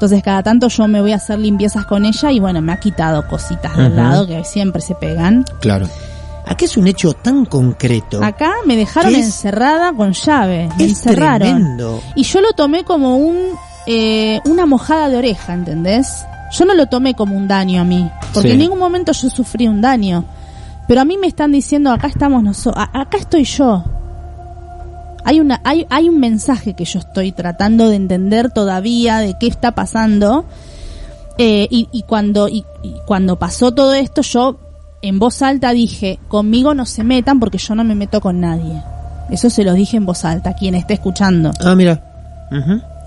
Entonces 0.00 0.22
cada 0.22 0.42
tanto 0.42 0.68
yo 0.68 0.88
me 0.88 1.02
voy 1.02 1.12
a 1.12 1.16
hacer 1.16 1.38
limpiezas 1.38 1.84
con 1.84 2.06
ella 2.06 2.32
y 2.32 2.40
bueno, 2.40 2.62
me 2.62 2.72
ha 2.72 2.80
quitado 2.80 3.28
cositas 3.28 3.76
del 3.76 3.88
Ujú. 3.88 3.96
lado 3.96 4.26
que 4.26 4.42
siempre 4.44 4.80
se 4.80 4.94
pegan. 4.94 5.44
Claro. 5.60 5.86
Acá 6.46 6.64
es 6.64 6.78
un 6.78 6.86
hecho 6.86 7.12
tan 7.12 7.44
concreto. 7.44 8.24
Acá 8.24 8.50
me 8.64 8.76
dejaron 8.76 9.14
encerrada 9.14 9.92
con 9.92 10.12
llave. 10.14 10.70
Me 10.78 10.84
es 10.84 10.90
encerraron. 10.92 11.38
tremendo. 11.50 12.00
Y 12.14 12.22
yo 12.22 12.40
lo 12.40 12.52
tomé 12.54 12.82
como 12.82 13.18
un 13.18 13.36
eh, 13.86 14.40
una 14.46 14.64
mojada 14.64 15.10
de 15.10 15.18
oreja, 15.18 15.52
¿entendés? 15.52 16.24
Yo 16.52 16.64
no 16.64 16.72
lo 16.72 16.86
tomé 16.86 17.12
como 17.14 17.36
un 17.36 17.46
daño 17.46 17.82
a 17.82 17.84
mí, 17.84 18.08
porque 18.32 18.48
Sí. 18.48 18.52
en 18.54 18.58
ningún 18.60 18.78
momento 18.78 19.12
yo 19.12 19.28
sufrí 19.28 19.68
un 19.68 19.82
daño. 19.82 20.24
Pero 20.88 21.02
a 21.02 21.04
mí 21.04 21.18
me 21.18 21.26
están 21.26 21.52
diciendo, 21.52 21.92
acá 21.92 22.06
estamos 22.06 22.42
nosotros, 22.42 22.82
acá 22.90 23.18
estoy 23.18 23.44
yo. 23.44 23.84
Hay 25.24 25.40
una 25.40 25.60
hay 25.64 25.86
hay 25.90 26.08
un 26.08 26.18
mensaje 26.20 26.74
que 26.74 26.84
yo 26.84 26.98
estoy 26.98 27.32
tratando 27.32 27.88
de 27.88 27.96
entender 27.96 28.50
todavía 28.50 29.18
de 29.18 29.36
qué 29.38 29.46
está 29.46 29.72
pasando. 29.72 30.44
Eh, 31.38 31.66
y, 31.70 31.88
y 31.92 32.02
cuando 32.02 32.48
y, 32.48 32.64
y 32.82 32.94
cuando 33.06 33.38
pasó 33.38 33.72
todo 33.72 33.94
esto, 33.94 34.22
yo 34.22 34.58
en 35.02 35.18
voz 35.18 35.40
alta 35.42 35.70
dije, 35.72 36.18
conmigo 36.28 36.74
no 36.74 36.84
se 36.84 37.04
metan 37.04 37.40
porque 37.40 37.58
yo 37.58 37.74
no 37.74 37.84
me 37.84 37.94
meto 37.94 38.20
con 38.20 38.40
nadie. 38.40 38.82
Eso 39.30 39.48
se 39.48 39.64
los 39.64 39.74
dije 39.74 39.96
en 39.96 40.04
voz 40.06 40.24
alta, 40.24 40.54
quien 40.54 40.74
esté 40.74 40.94
escuchando. 40.94 41.52
Ah, 41.60 41.74
mira. 41.74 42.02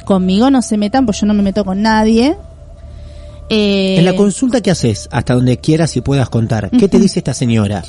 Conmigo 0.06 0.50
no 0.50 0.62
se 0.62 0.78
metan, 0.78 1.06
pues 1.06 1.20
yo 1.20 1.28
no 1.28 1.34
me 1.34 1.44
meto 1.44 1.64
con 1.66 1.82
nadie. 1.82 2.36
Eh, 3.50 3.98
En 4.00 4.06
la 4.06 4.16
consulta 4.16 4.62
que 4.62 4.72
haces, 4.72 5.10
hasta 5.12 5.34
donde 5.36 5.58
quieras 5.58 5.96
y 5.98 6.02
puedas 6.02 6.30
contar, 6.30 6.70
¿qué 6.72 6.88
te 6.88 6.98
dice 6.98 7.20
esta 7.20 7.34
señora? 7.34 7.84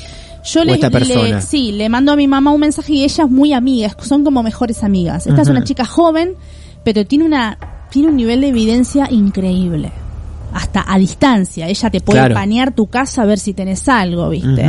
Yo 0.45 0.63
le, 0.63 0.73
esta 0.73 0.89
persona. 0.89 1.21
le- 1.23 1.41
sí, 1.41 1.71
le 1.71 1.89
mando 1.89 2.11
a 2.11 2.15
mi 2.15 2.27
mamá 2.27 2.51
un 2.51 2.61
mensaje 2.61 2.93
y 2.93 3.03
ella 3.03 3.23
es 3.25 3.29
muy 3.31 3.53
amiga, 3.53 3.95
son 4.01 4.23
como 4.23 4.41
mejores 4.43 4.83
amigas. 4.83 5.27
Esta 5.27 5.41
es 5.41 5.47
una 5.49 5.63
chica 5.63 5.85
joven, 5.85 6.35
pero 6.83 7.05
tiene 7.05 7.25
una 7.25 7.57
tiene 7.91 8.09
un 8.09 8.15
nivel 8.17 8.41
de 8.41 8.47
evidencia 8.49 9.07
increíble. 9.11 9.91
Hasta 10.53 10.85
a 10.87 10.97
distancia, 10.97 11.67
ella 11.67 11.89
te 11.89 11.99
puede 12.01 12.19
Claro. 12.19 12.33
panear 12.35 12.73
tu 12.73 12.87
casa 12.87 13.23
a 13.23 13.25
ver 13.25 13.39
si 13.39 13.53
tenés 13.53 13.87
algo, 13.89 14.29
¿viste? 14.29 14.65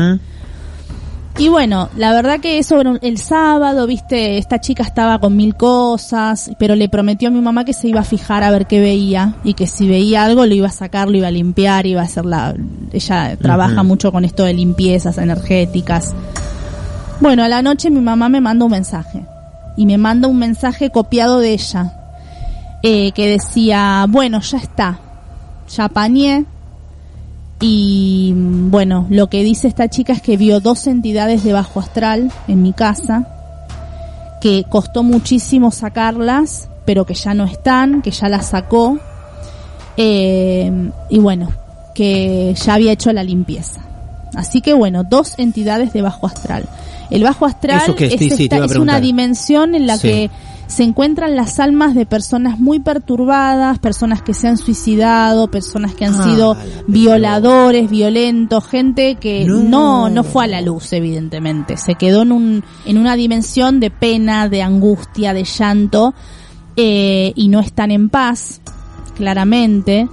Y 1.38 1.48
bueno, 1.48 1.90
la 1.96 2.14
verdad 2.14 2.40
que 2.40 2.58
eso 2.58 2.80
era 2.80 2.98
el 3.02 3.18
sábado, 3.18 3.86
viste, 3.86 4.38
esta 4.38 4.58
chica 4.58 4.82
estaba 4.82 5.18
con 5.18 5.36
mil 5.36 5.54
cosas, 5.54 6.50
pero 6.58 6.74
le 6.74 6.88
prometió 6.88 7.28
a 7.28 7.30
mi 7.30 7.42
mamá 7.42 7.66
que 7.66 7.74
se 7.74 7.88
iba 7.88 8.00
a 8.00 8.04
fijar 8.04 8.42
a 8.42 8.50
ver 8.50 8.66
qué 8.66 8.80
veía 8.80 9.34
y 9.44 9.52
que 9.52 9.66
si 9.66 9.86
veía 9.86 10.24
algo 10.24 10.46
lo 10.46 10.54
iba 10.54 10.68
a 10.68 10.72
sacar, 10.72 11.10
lo 11.10 11.18
iba 11.18 11.28
a 11.28 11.30
limpiar, 11.30 11.84
iba 11.86 12.00
a 12.00 12.04
hacer 12.04 12.24
la... 12.24 12.54
Ella 12.90 13.36
trabaja 13.36 13.82
mucho 13.82 14.12
con 14.12 14.24
esto 14.24 14.44
de 14.44 14.54
limpiezas 14.54 15.18
energéticas. 15.18 16.14
Bueno, 17.20 17.44
a 17.44 17.48
la 17.48 17.60
noche 17.60 17.90
mi 17.90 18.00
mamá 18.00 18.30
me 18.30 18.40
manda 18.40 18.64
un 18.64 18.70
mensaje 18.70 19.26
y 19.76 19.84
me 19.84 19.98
manda 19.98 20.28
un 20.28 20.38
mensaje 20.38 20.88
copiado 20.88 21.40
de 21.40 21.52
ella 21.52 21.92
eh, 22.82 23.12
que 23.12 23.28
decía, 23.28 24.06
bueno, 24.08 24.40
ya 24.40 24.56
está, 24.56 25.00
ya 25.68 25.84
apañé, 25.84 26.46
y 27.60 28.32
bueno, 28.34 29.06
lo 29.08 29.28
que 29.28 29.42
dice 29.42 29.66
esta 29.68 29.88
chica 29.88 30.12
es 30.12 30.20
que 30.22 30.36
vio 30.36 30.60
dos 30.60 30.86
entidades 30.86 31.42
de 31.44 31.52
bajo 31.52 31.80
astral 31.80 32.30
en 32.48 32.62
mi 32.62 32.72
casa, 32.72 33.26
que 34.40 34.64
costó 34.68 35.02
muchísimo 35.02 35.70
sacarlas, 35.70 36.68
pero 36.84 37.06
que 37.06 37.14
ya 37.14 37.32
no 37.34 37.44
están, 37.44 38.02
que 38.02 38.10
ya 38.10 38.28
las 38.28 38.46
sacó, 38.50 38.98
eh, 39.96 40.90
y 41.08 41.18
bueno, 41.18 41.48
que 41.94 42.54
ya 42.62 42.74
había 42.74 42.92
hecho 42.92 43.12
la 43.12 43.24
limpieza. 43.24 43.80
Así 44.34 44.60
que 44.60 44.74
bueno, 44.74 45.02
dos 45.04 45.38
entidades 45.38 45.92
de 45.94 46.02
bajo 46.02 46.26
astral. 46.26 46.68
El 47.10 47.22
bajo 47.22 47.46
astral 47.46 47.80
¿Eso 47.82 47.94
qué 47.94 48.06
es? 48.06 48.18
Sí, 48.18 48.44
esta- 48.44 48.64
es 48.64 48.76
una 48.76 49.00
dimensión 49.00 49.74
en 49.74 49.86
la 49.86 49.96
Sí. 49.96 50.08
que 50.08 50.30
se 50.66 50.82
encuentran 50.82 51.36
las 51.36 51.60
almas 51.60 51.94
de 51.94 52.06
personas 52.06 52.58
muy 52.58 52.80
perturbadas, 52.80 53.78
personas 53.78 54.20
que 54.22 54.34
se 54.34 54.48
han 54.48 54.56
suicidado, 54.56 55.48
personas 55.50 55.94
que 55.94 56.04
han 56.04 56.14
Ah, 56.20 56.24
sido 56.24 56.56
violadores, 56.88 57.88
violentos, 57.88 58.64
gente 58.66 59.14
que 59.16 59.44
No. 59.44 59.62
no. 59.62 60.08
no 60.10 60.24
fue 60.24 60.44
a 60.44 60.48
la 60.48 60.60
luz 60.60 60.92
evidentemente, 60.92 61.76
se 61.76 61.94
quedó 61.94 62.22
en 62.22 62.32
un 62.32 62.64
en 62.84 62.98
una 62.98 63.14
dimensión 63.16 63.78
de 63.80 63.90
pena, 63.90 64.48
de 64.48 64.62
angustia, 64.62 65.32
de 65.32 65.44
llanto 65.44 66.14
eh, 66.76 67.32
y 67.36 67.48
no 67.48 67.60
están 67.60 67.90
en 67.90 68.08
paz, 68.08 68.60
claramente. 69.16 70.08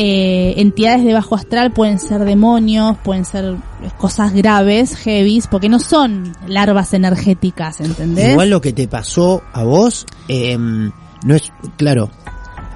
Eh, 0.00 0.54
entidades 0.60 1.04
de 1.04 1.12
bajo 1.12 1.34
astral 1.34 1.72
pueden 1.72 1.98
ser 1.98 2.24
demonios, 2.24 2.96
pueden 3.02 3.24
ser 3.24 3.56
cosas 3.96 4.32
graves, 4.32 4.94
heavies, 4.96 5.48
porque 5.48 5.68
no 5.68 5.80
son 5.80 6.32
larvas 6.46 6.94
energéticas, 6.94 7.80
¿entendés? 7.80 8.30
Igual 8.30 8.50
lo 8.50 8.60
que 8.60 8.72
te 8.72 8.86
pasó 8.86 9.42
a 9.52 9.64
vos, 9.64 10.06
eh, 10.28 10.56
no 10.56 11.34
es, 11.34 11.52
claro, 11.76 12.10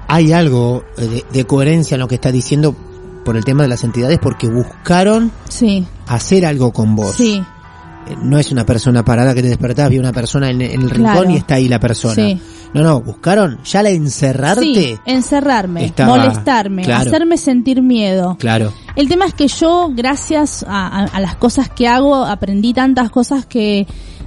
hay 0.09 0.33
algo 0.33 0.83
eh, 0.97 1.07
de, 1.07 1.25
de 1.31 1.45
coherencia 1.45 1.95
en 1.95 2.01
lo 2.01 2.09
que 2.09 2.15
estás 2.15 2.33
diciendo 2.33 2.75
por 3.23 3.37
el 3.37 3.45
tema 3.45 3.63
de 3.63 3.69
las 3.69 3.85
entidades 3.85 4.19
porque 4.21 4.49
buscaron 4.49 5.31
Sí, 5.47 5.87
hacer 6.07 6.45
algo 6.45 6.73
con 6.73 6.93
vos. 6.97 7.15
sí, 7.15 7.41
Eh, 7.41 7.52
No 8.21 8.37
es 8.39 8.51
una 8.51 8.65
persona 8.65 9.03
parada 9.03 9.33
que 9.33 9.41
te 9.41 9.47
despertás, 9.49 9.89
vi 9.89 9.97
una 9.99 10.11
persona 10.13 10.49
en, 10.49 10.61
en 10.61 10.81
el 10.81 10.89
rincón 10.89 11.13
Claro. 11.13 11.29
y 11.31 11.35
está 11.37 11.55
ahí 11.55 11.67
la 11.67 11.79
persona. 11.79 12.15
Sí. 12.15 12.39
No, 12.73 12.81
no, 12.81 13.01
buscaron 13.01 13.59
ya 13.63 13.83
la 13.83 13.89
encerrarte. 13.89 14.61
sí, 14.63 14.97
encerrarme, 15.05 15.85
Estaba- 15.85 16.17
molestarme, 16.17 16.83
claro. 16.83 17.07
hacerme 17.09 17.37
sentir 17.37 17.81
miedo. 17.81 18.35
Claro. 18.39 18.73
El 18.95 19.07
tema 19.07 19.25
es 19.25 19.33
que 19.33 19.47
yo, 19.47 19.89
gracias 19.93 20.65
a, 20.67 20.87
a- 20.87 21.05
a 21.05 21.19
las 21.19 21.35
cosas 21.35 21.69
que 21.69 21.87
hago, 21.87 22.15
aprendí 22.25 22.73
tantas 22.73 23.09
cosas 23.11 23.45
que 23.45 23.85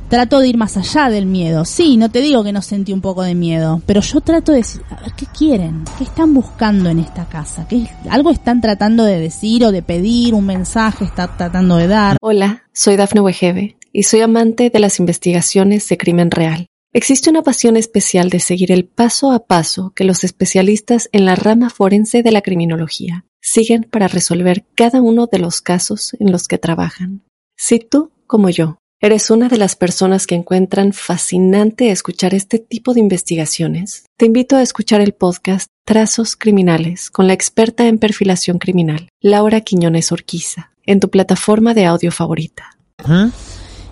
trato 0.08 0.40
de 0.40 0.48
ir 0.48 0.56
más 0.56 0.76
allá 0.76 1.10
del 1.10 1.26
miedo. 1.26 1.64
Sí, 1.64 1.96
no 1.96 2.10
te 2.10 2.20
digo 2.20 2.44
que 2.44 2.52
no 2.52 2.62
sentí 2.62 2.92
un 2.92 3.00
poco 3.00 3.22
de 3.22 3.34
miedo, 3.34 3.82
pero 3.86 4.00
yo 4.00 4.20
trato 4.20 4.52
de 4.52 4.58
decir, 4.58 4.82
a 4.90 5.00
ver, 5.00 5.12
¿qué 5.16 5.26
quieren? 5.26 5.84
¿Qué 5.98 6.04
están 6.04 6.34
buscando 6.34 6.88
en 6.90 6.98
esta 6.98 7.26
casa? 7.28 7.66
¿Qué, 7.68 7.88
¿Algo 8.08 8.30
están 8.30 8.60
tratando 8.60 9.04
de 9.04 9.18
decir 9.18 9.64
o 9.64 9.72
de 9.72 9.82
pedir? 9.82 10.34
¿Un 10.34 10.46
mensaje 10.46 11.04
está 11.04 11.36
tratando 11.36 11.76
de 11.76 11.88
dar? 11.88 12.16
Hola, 12.20 12.64
soy 12.72 12.96
Dafne 12.96 13.20
Wegebe 13.20 13.76
y 13.92 14.04
soy 14.04 14.20
amante 14.20 14.70
de 14.70 14.78
las 14.78 15.00
investigaciones 15.00 15.88
de 15.88 15.98
crimen 15.98 16.30
real. 16.30 16.66
Existe 16.92 17.28
una 17.28 17.42
pasión 17.42 17.76
especial 17.76 18.30
de 18.30 18.40
seguir 18.40 18.72
el 18.72 18.86
paso 18.86 19.30
a 19.32 19.46
paso 19.46 19.92
que 19.94 20.04
los 20.04 20.24
especialistas 20.24 21.10
en 21.12 21.26
la 21.26 21.36
rama 21.36 21.68
forense 21.68 22.22
de 22.22 22.30
la 22.30 22.40
criminología 22.40 23.26
siguen 23.42 23.82
para 23.84 24.08
resolver 24.08 24.64
cada 24.74 25.02
uno 25.02 25.26
de 25.26 25.38
los 25.38 25.60
casos 25.60 26.16
en 26.18 26.32
los 26.32 26.48
que 26.48 26.58
trabajan. 26.58 27.22
Si 27.54 27.80
tú, 27.80 28.12
como 28.26 28.48
yo, 28.48 28.78
eres 29.00 29.30
una 29.30 29.48
de 29.48 29.58
las 29.58 29.76
personas 29.76 30.26
que 30.26 30.34
encuentran 30.34 30.92
fascinante 30.92 31.90
escuchar 31.90 32.34
este 32.34 32.58
tipo 32.58 32.94
de 32.94 33.00
investigaciones, 33.00 34.06
te 34.16 34.26
invito 34.26 34.56
a 34.56 34.62
escuchar 34.62 35.00
el 35.00 35.12
podcast 35.12 35.68
Trazos 35.84 36.34
Criminales 36.36 37.10
con 37.10 37.26
la 37.26 37.32
experta 37.34 37.86
en 37.86 37.98
perfilación 37.98 38.58
criminal, 38.58 39.08
Laura 39.20 39.60
Quiñones 39.60 40.12
Orquiza, 40.12 40.70
en 40.84 41.00
tu 41.00 41.10
plataforma 41.10 41.74
de 41.74 41.84
audio 41.86 42.10
favorita. 42.10 42.76
¿Ah? 43.04 43.28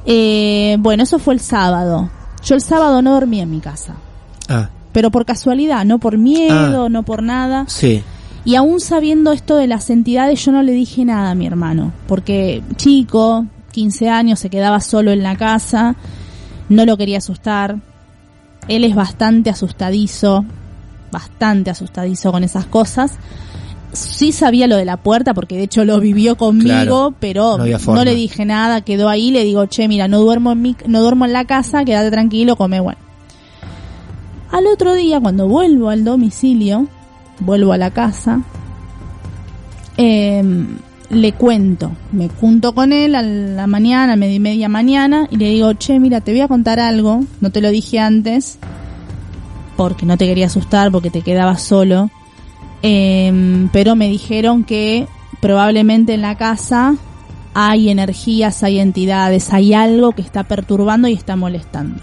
Eh, 0.07 0.77
bueno, 0.81 1.03
eso 1.05 1.19
fue 1.19 1.35
el 1.35 1.41
sábado. 1.41 2.11
Yo 2.45 2.55
el 2.55 2.61
sábado 2.63 3.01
no 3.03 3.13
dormí 3.15 3.41
en 3.41 3.51
mi 3.51 3.61
casa. 3.61 3.97
Ah, 4.49 4.71
Pero 4.93 5.11
por 5.11 5.25
casualidad, 5.25 5.85
no 5.85 5.99
por 5.99 6.19
miedo, 6.19 6.85
Ah. 6.87 6.89
no 6.89 7.03
por 7.05 7.23
nada. 7.23 7.67
sí. 7.69 8.03
Y 8.47 8.57
aún 8.57 8.79
sabiendo 8.79 9.33
esto 9.33 9.57
de 9.57 9.67
las 9.67 9.89
entidades, 9.89 10.45
yo 10.45 10.53
no 10.53 10.63
le 10.63 10.73
dije 10.73 11.03
nada 11.07 11.31
a 11.31 11.35
mi 11.35 11.47
hermano. 11.47 11.95
Porque 12.07 12.63
chico, 12.77 13.47
15 13.75 14.09
años, 14.09 14.39
se 14.39 14.51
quedaba 14.51 14.81
solo 14.81 15.11
en 15.11 15.23
la 15.23 15.37
casa. 15.37 15.97
No 16.69 16.87
lo 16.87 16.97
quería 16.97 17.19
asustar. 17.19 17.77
Él 18.69 18.85
es 18.85 18.95
bastante 18.95 19.51
asustadizo. 19.51 20.45
Bastante 21.11 21.71
asustadizo 21.71 22.31
con 22.31 22.45
esas 22.45 22.67
cosas. 22.67 23.19
Sí 23.93 24.33
sabía 24.33 24.67
lo 24.67 24.77
de 24.77 24.85
la 24.85 24.97
puerta 24.97 25.35
porque 25.35 25.57
de 25.57 25.65
hecho 25.65 25.85
lo 25.85 26.01
vivió 26.01 26.37
conmigo, 26.37 26.69
Claro, 26.69 27.15
pero 27.21 27.59
no 27.59 28.05
le 28.05 28.15
dije 28.15 28.45
nada, 28.45 28.81
quedó 28.81 29.09
ahí, 29.09 29.31
le 29.31 29.45
digo, 29.45 29.67
che, 29.67 29.87
mira, 29.87 30.09
no 30.09 30.19
duermo 30.19 30.51
en 30.51 30.63
mi, 30.63 30.77
no 30.89 31.01
duermo 31.01 31.27
en 31.27 31.33
la 31.33 31.45
casa, 31.45 31.85
quédate 31.85 32.11
tranquilo, 32.11 32.57
come, 32.57 32.81
bueno. 32.81 32.99
Al 34.51 34.67
otro 34.67 34.95
día, 34.95 35.21
cuando 35.21 35.47
vuelvo 35.47 35.91
al 35.91 36.03
domicilio, 36.03 36.89
vuelvo 37.39 37.73
a 37.73 37.79
la 37.79 37.93
casa, 37.93 38.43
em, 39.97 40.79
le 41.11 41.33
cuento, 41.33 41.93
me 42.13 42.29
junto 42.29 42.75
con 42.75 42.93
él 42.93 43.15
a 43.15 43.23
la 43.23 43.67
mañana, 43.67 44.17
media 44.17 44.35
y 44.35 44.41
media 44.41 44.69
mañana, 44.69 45.29
y 45.31 45.37
le 45.37 45.51
digo, 45.51 45.73
che, 45.75 45.99
mira, 46.01 46.21
te 46.21 46.33
voy 46.33 46.41
a 46.41 46.49
contar 46.49 46.81
algo, 46.81 47.25
no 47.41 47.51
te 47.51 47.61
lo 47.61 47.71
dije 47.71 47.99
antes, 47.99 48.59
porque 49.77 50.07
no 50.07 50.17
te 50.17 50.27
quería 50.27 50.47
asustar, 50.47 50.91
porque 50.91 51.11
te 51.11 51.23
quedabas 51.23 51.63
solo, 51.63 52.11
em, 52.83 53.69
pero 53.73 53.97
me 53.97 54.09
dijeron 54.09 54.65
que 54.65 55.07
probablemente 55.41 56.15
en 56.15 56.23
la 56.23 56.37
casa 56.37 56.97
hay 57.55 57.91
energías, 57.91 58.63
hay 58.63 58.81
entidades, 58.81 59.53
hay 59.53 59.75
algo 59.75 60.13
que 60.13 60.23
está 60.23 60.45
perturbando 60.45 61.09
y 61.09 61.13
está 61.13 61.37
molestando. 61.37 62.03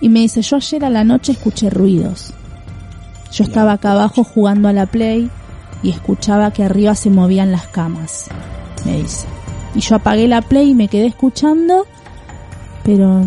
Y 0.00 0.08
me 0.08 0.20
dice, 0.20 0.42
yo 0.42 0.56
ayer 0.56 0.84
a 0.84 0.90
la 0.90 1.04
noche 1.04 1.32
escuché 1.32 1.70
ruidos. 1.70 2.32
Yo 3.32 3.44
estaba 3.44 3.72
acá 3.72 3.92
abajo 3.92 4.24
jugando 4.24 4.68
a 4.68 4.72
la 4.72 4.86
Play 4.86 5.30
y 5.82 5.90
escuchaba 5.90 6.52
que 6.52 6.64
arriba 6.64 6.94
se 6.94 7.10
movían 7.10 7.50
las 7.52 7.66
camas, 7.68 8.26
me 8.84 9.02
dice. 9.02 9.26
Y 9.74 9.80
yo 9.80 9.96
apagué 9.96 10.28
la 10.28 10.42
Play 10.42 10.70
y 10.70 10.74
me 10.74 10.88
quedé 10.88 11.06
escuchando, 11.06 11.86
pero, 12.84 13.24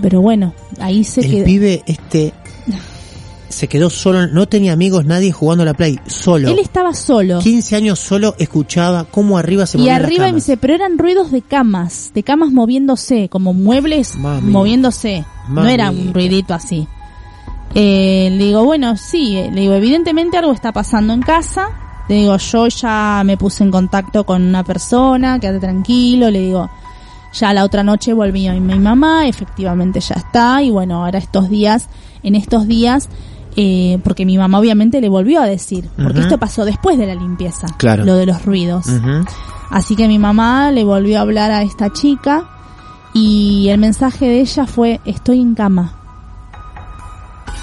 pero 0.00 0.20
bueno, 0.20 0.54
ahí 0.80 1.04
se 1.04 1.20
El 1.22 1.30
quedó. 1.30 1.44
pibe 1.44 1.82
este 1.86 2.32
se 3.48 3.66
quedó 3.68 3.90
solo, 3.90 4.28
no 4.28 4.46
tenía 4.46 4.72
amigos, 4.72 5.04
nadie 5.04 5.32
jugando 5.32 5.62
a 5.62 5.66
la 5.66 5.74
Play, 5.74 5.98
solo. 6.06 6.48
Él 6.48 6.58
estaba 6.60 6.94
solo. 6.94 7.40
15 7.40 7.76
años 7.76 7.98
solo 7.98 8.34
escuchaba 8.38 9.04
cómo 9.04 9.36
arriba 9.36 9.66
se 9.66 9.78
Y 9.78 9.80
movían 9.80 9.96
las 10.02 10.06
arriba 10.06 10.24
me 10.26 10.30
camas. 10.30 10.44
dice, 10.46 10.56
pero 10.56 10.74
eran 10.74 10.96
ruidos 10.98 11.32
de 11.32 11.42
camas, 11.42 12.12
de 12.14 12.22
camas 12.22 12.52
moviéndose, 12.52 13.28
como 13.28 13.52
muebles 13.52 14.16
Mami. 14.16 14.50
moviéndose. 14.52 15.24
No 15.48 15.66
era 15.66 15.90
un 15.90 16.14
ruidito 16.14 16.54
así. 16.54 16.86
Eh, 17.74 18.28
le 18.32 18.44
digo, 18.46 18.64
bueno, 18.64 18.96
sí, 18.96 19.36
eh, 19.36 19.50
le 19.52 19.60
digo, 19.62 19.74
evidentemente 19.74 20.36
algo 20.38 20.52
está 20.52 20.72
pasando 20.72 21.12
en 21.12 21.20
casa. 21.22 21.68
Le 22.10 22.16
digo, 22.16 22.36
yo 22.38 22.66
ya 22.66 23.22
me 23.24 23.36
puse 23.36 23.62
en 23.62 23.70
contacto 23.70 24.26
con 24.26 24.42
una 24.42 24.64
persona, 24.64 25.38
quédate 25.38 25.60
tranquilo, 25.60 26.28
le 26.28 26.40
digo, 26.40 26.68
ya 27.32 27.54
la 27.54 27.62
otra 27.62 27.84
noche 27.84 28.12
volví 28.12 28.48
a 28.48 28.54
mi 28.54 28.80
mamá, 28.80 29.28
efectivamente 29.28 30.00
ya 30.00 30.16
está, 30.16 30.60
y 30.60 30.70
bueno, 30.70 31.04
ahora 31.04 31.20
estos 31.20 31.48
días, 31.48 31.88
en 32.24 32.34
estos 32.34 32.66
días, 32.66 33.08
eh, 33.54 34.00
porque 34.02 34.26
mi 34.26 34.36
mamá 34.38 34.58
obviamente 34.58 35.00
le 35.00 35.08
volvió 35.08 35.40
a 35.40 35.46
decir, 35.46 35.88
porque 36.02 36.18
esto 36.18 36.36
pasó 36.36 36.64
después 36.64 36.98
de 36.98 37.06
la 37.06 37.14
limpieza, 37.14 37.68
Claro. 37.76 38.04
lo 38.04 38.16
de 38.16 38.26
los 38.26 38.44
ruidos. 38.44 38.86
Así 39.70 39.94
que 39.94 40.08
mi 40.08 40.18
mamá 40.18 40.72
le 40.72 40.82
volvió 40.82 41.18
a 41.18 41.20
hablar 41.20 41.52
a 41.52 41.62
esta 41.62 41.92
chica 41.92 42.42
y 43.14 43.68
el 43.68 43.78
mensaje 43.78 44.26
de 44.26 44.40
ella 44.40 44.66
fue, 44.66 45.00
estoy 45.04 45.40
en 45.40 45.54
cama. 45.54 45.92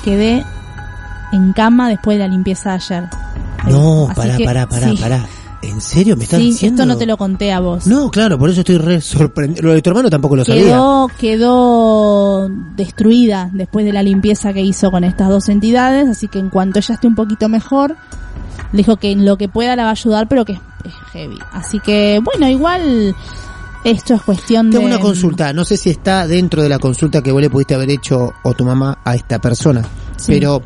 Quedé 0.05 0.45
en 1.33 1.51
cama 1.51 1.89
después 1.89 2.17
de 2.17 2.23
la 2.25 2.29
limpieza 2.29 2.69
de 2.69 2.75
ayer. 2.77 3.09
No, 3.71 4.09
pará, 4.15 4.37
que, 4.37 4.43
pará, 4.45 4.67
pará, 4.67 4.89
sí. 4.91 4.97
pará. 4.97 5.25
¿En 5.63 5.81
serio 5.81 6.15
me 6.15 6.23
estás 6.23 6.39
Sí, 6.39 6.47
diciendo? 6.47 6.83
esto 6.83 6.93
no 6.93 6.97
te 6.99 7.05
lo 7.07 7.17
conté 7.17 7.51
a 7.51 7.59
vos. 7.59 7.87
No, 7.87 8.11
claro, 8.11 8.37
por 8.37 8.49
eso 8.49 8.59
estoy 8.61 8.77
re 8.77 9.01
sorprendido. 9.01 9.63
Lo 9.67 9.73
de 9.73 9.81
tu 9.81 9.89
hermano 9.89 10.09
tampoco 10.09 10.35
lo 10.35 10.45
sabía. 10.45 10.63
quedó, 10.65 11.07
quedó 11.19 12.49
destruida 12.75 13.49
después 13.53 13.85
de 13.85 13.91
la 13.93 14.03
limpieza 14.03 14.53
que 14.53 14.61
hizo 14.61 14.91
con 14.91 15.03
estas 15.03 15.29
dos 15.29 15.49
entidades, 15.49 16.07
así 16.07 16.27
que 16.27 16.39
en 16.39 16.49
cuanto 16.49 16.79
ella 16.79 16.93
esté 16.95 17.07
un 17.07 17.15
poquito 17.15 17.49
mejor, 17.49 17.95
le 18.71 18.77
dijo 18.77 18.97
que 18.97 19.11
en 19.11 19.25
lo 19.25 19.37
que 19.37 19.49
pueda 19.49 19.75
la 19.75 19.83
va 19.83 19.89
a 19.89 19.93
ayudar, 19.93 20.27
pero 20.27 20.45
que 20.45 20.53
es, 20.53 20.59
es 20.85 20.93
heavy. 21.11 21.37
Así 21.51 21.79
que, 21.79 22.21
bueno, 22.23 22.47
igual 22.47 23.15
esto 23.83 24.13
es 24.13 24.21
cuestión 24.21 24.69
Tengo 24.69 24.87
de... 24.87 24.93
una 24.93 24.99
consulta, 25.01 25.53
no 25.53 25.65
sé 25.65 25.75
si 25.77 25.89
está 25.89 26.27
dentro 26.27 26.61
de 26.61 26.69
la 26.69 26.77
consulta 26.77 27.21
que 27.23 27.31
vos 27.31 27.41
le 27.41 27.49
pudiste 27.49 27.73
haber 27.73 27.89
hecho 27.89 28.31
o 28.43 28.53
tu 28.53 28.63
mamá 28.63 28.99
a 29.03 29.15
esta 29.15 29.39
persona, 29.39 29.81
Sí. 30.17 30.33
pero 30.33 30.61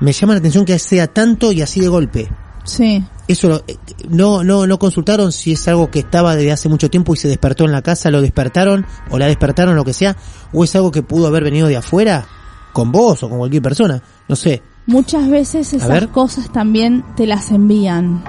me 0.00 0.12
llama 0.12 0.34
la 0.34 0.38
atención 0.40 0.64
que 0.64 0.78
sea 0.78 1.06
tanto 1.06 1.52
y 1.52 1.62
así 1.62 1.80
de 1.80 1.88
golpe. 1.88 2.30
Sí. 2.64 3.04
Eso 3.28 3.48
lo- 3.48 3.62
eh, 3.66 3.76
no 4.08 4.42
no 4.44 4.66
no 4.66 4.78
consultaron 4.78 5.32
si 5.32 5.52
es 5.52 5.66
algo 5.68 5.90
que 5.90 6.00
estaba 6.00 6.34
desde 6.36 6.52
hace 6.52 6.68
mucho 6.68 6.90
tiempo 6.90 7.14
y 7.14 7.16
se 7.16 7.28
despertó 7.28 7.64
en 7.64 7.72
la 7.72 7.82
casa, 7.82 8.10
lo 8.10 8.20
despertaron 8.20 8.86
o 9.10 9.18
la 9.18 9.26
despertaron 9.26 9.74
lo 9.76 9.84
que 9.84 9.92
sea, 9.92 10.16
o 10.52 10.64
es 10.64 10.74
algo 10.76 10.90
que 10.90 11.02
pudo 11.02 11.26
haber 11.26 11.44
venido 11.44 11.66
de 11.68 11.76
afuera 11.76 12.26
con 12.72 12.92
vos 12.92 13.22
o 13.22 13.28
con 13.28 13.38
cualquier 13.38 13.62
persona, 13.62 14.02
no 14.28 14.36
sé. 14.36 14.62
Muchas 14.86 15.28
veces 15.28 15.72
esas 15.72 15.88
ver. 15.88 16.08
cosas 16.10 16.50
también 16.52 17.04
te 17.16 17.26
las 17.26 17.50
envían. 17.50 18.22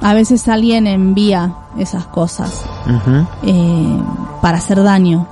A 0.00 0.14
veces 0.14 0.48
alguien 0.48 0.88
envía 0.88 1.54
esas 1.78 2.06
cosas 2.06 2.64
eh, 3.44 3.98
para 4.40 4.58
hacer 4.58 4.82
daño. 4.82 5.28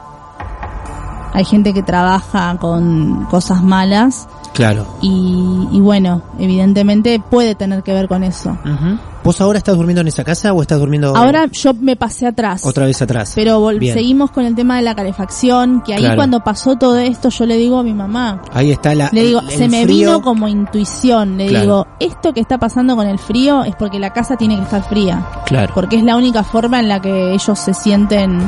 Hay 1.32 1.44
gente 1.44 1.74
que 1.74 1.82
trabaja 1.82 2.56
con 2.60 3.24
cosas 3.26 3.62
malas 3.62 4.28
Claro. 4.54 4.86
y, 5.00 5.68
y 5.72 5.80
bueno, 5.80 6.22
evidentemente 6.38 7.20
puede 7.30 7.54
tener 7.54 7.82
que 7.82 7.92
ver 7.92 8.08
con 8.08 8.22
eso. 8.24 8.50
Ujú. 8.50 8.98
¿Vos 9.22 9.40
ahora 9.40 9.58
estás 9.58 9.76
durmiendo 9.76 10.00
en 10.00 10.08
esa 10.08 10.24
casa 10.24 10.52
o 10.54 10.62
estás 10.62 10.78
durmiendo 10.78 11.14
Ahora 11.14 11.46
yo 11.52 11.74
me 11.74 11.94
pasé 11.94 12.26
atrás. 12.26 12.64
otra 12.64 12.86
vez 12.86 13.00
atrás? 13.02 13.32
Pero 13.34 13.64
Bien. 13.68 13.94
seguimos 13.94 14.30
con 14.30 14.44
el 14.46 14.54
tema 14.54 14.76
de 14.76 14.82
la 14.82 14.94
calefacción, 14.94 15.82
que 15.82 15.92
ahí 15.94 16.00
Claro. 16.00 16.16
cuando 16.16 16.40
pasó 16.40 16.76
todo 16.76 16.98
esto 16.98 17.28
yo 17.28 17.44
le 17.46 17.56
digo 17.58 17.78
a 17.78 17.82
mi 17.82 17.92
mamá, 17.94 18.40
Ahí 18.52 18.70
está 18.72 18.94
la 18.94 19.10
Le 19.12 19.22
digo, 19.24 19.40
el- 19.40 19.50
se 19.50 19.64
el 19.66 19.70
me 19.70 19.84
frío. 19.84 19.96
vino 20.14 20.22
como 20.22 20.48
intuición. 20.48 21.36
Le 21.36 21.48
Claro. 21.48 21.64
digo, 21.64 21.86
esto 22.00 22.32
que 22.32 22.40
está 22.40 22.58
pasando 22.58 22.96
con 22.96 23.06
el 23.06 23.18
frío 23.18 23.62
es 23.64 23.76
porque 23.76 23.98
la 23.98 24.12
casa 24.12 24.36
tiene 24.36 24.56
que 24.56 24.62
estar 24.62 24.82
fría. 24.88 25.22
Claro. 25.46 25.72
Porque 25.74 25.96
es 25.96 26.02
la 26.02 26.16
única 26.16 26.42
forma 26.42 26.80
en 26.80 26.88
la 26.88 27.00
que 27.00 27.34
ellos 27.34 27.58
se 27.58 27.74
sienten 27.74 28.40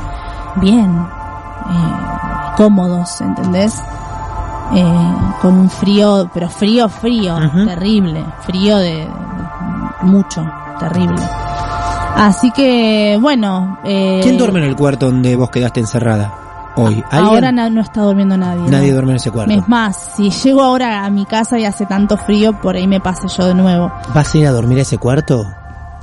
bien, 0.57 0.91
eh, 0.91 2.53
cómodos, 2.57 3.21
¿entendés? 3.21 3.75
Eh, 4.75 5.15
con 5.41 5.59
un 5.59 5.71
frío, 5.71 6.31
pero 6.33 6.49
frío, 6.49 6.89
frío, 6.89 7.37
terrible. 7.67 8.25
Frío 8.41 8.79
de, 8.79 8.95
de 8.95 9.09
mucho, 10.03 10.45
terrible. 10.79 11.21
Así 12.17 12.51
que, 12.53 13.19
bueno. 13.21 13.79
Eh, 13.85 14.21
¿Quién 14.23 14.39
duerme 14.39 14.61
en 14.61 14.67
el 14.67 14.77
cuarto 14.77 15.07
donde 15.07 15.35
vos 15.37 15.51
quedaste 15.51 15.81
encerrada 15.81 16.33
hoy? 16.77 17.03
¿Alguien? 17.11 17.45
Ahora 17.45 17.53
no 17.53 17.81
está 17.81 18.03
durmiendo 18.03 18.37
nadie. 18.37 18.71
Nadie 18.71 18.89
¿no? 18.89 18.95
duerme 18.95 19.13
en 19.13 19.17
ese 19.17 19.31
cuarto. 19.31 19.53
Es 19.53 19.69
más, 19.69 19.97
si 20.17 20.31
llego 20.31 20.63
ahora 20.63 21.05
a 21.05 21.11
mi 21.11 21.27
casa 21.27 21.59
y 21.59 21.65
hace 21.65 21.87
tanto 21.87 22.17
frío, 22.17 22.59
por 22.61 22.77
ahí 22.77 22.87
me 22.87 23.01
pase 23.01 23.29
yo 23.29 23.47
de 23.47 23.55
nuevo. 23.55 23.93
¿Vas 24.15 24.35
a 24.35 24.39
ir 24.39 24.47
a 24.47 24.53
dormir 24.53 24.79
a 24.79 24.83
ese 24.83 24.99
cuarto? 24.99 25.47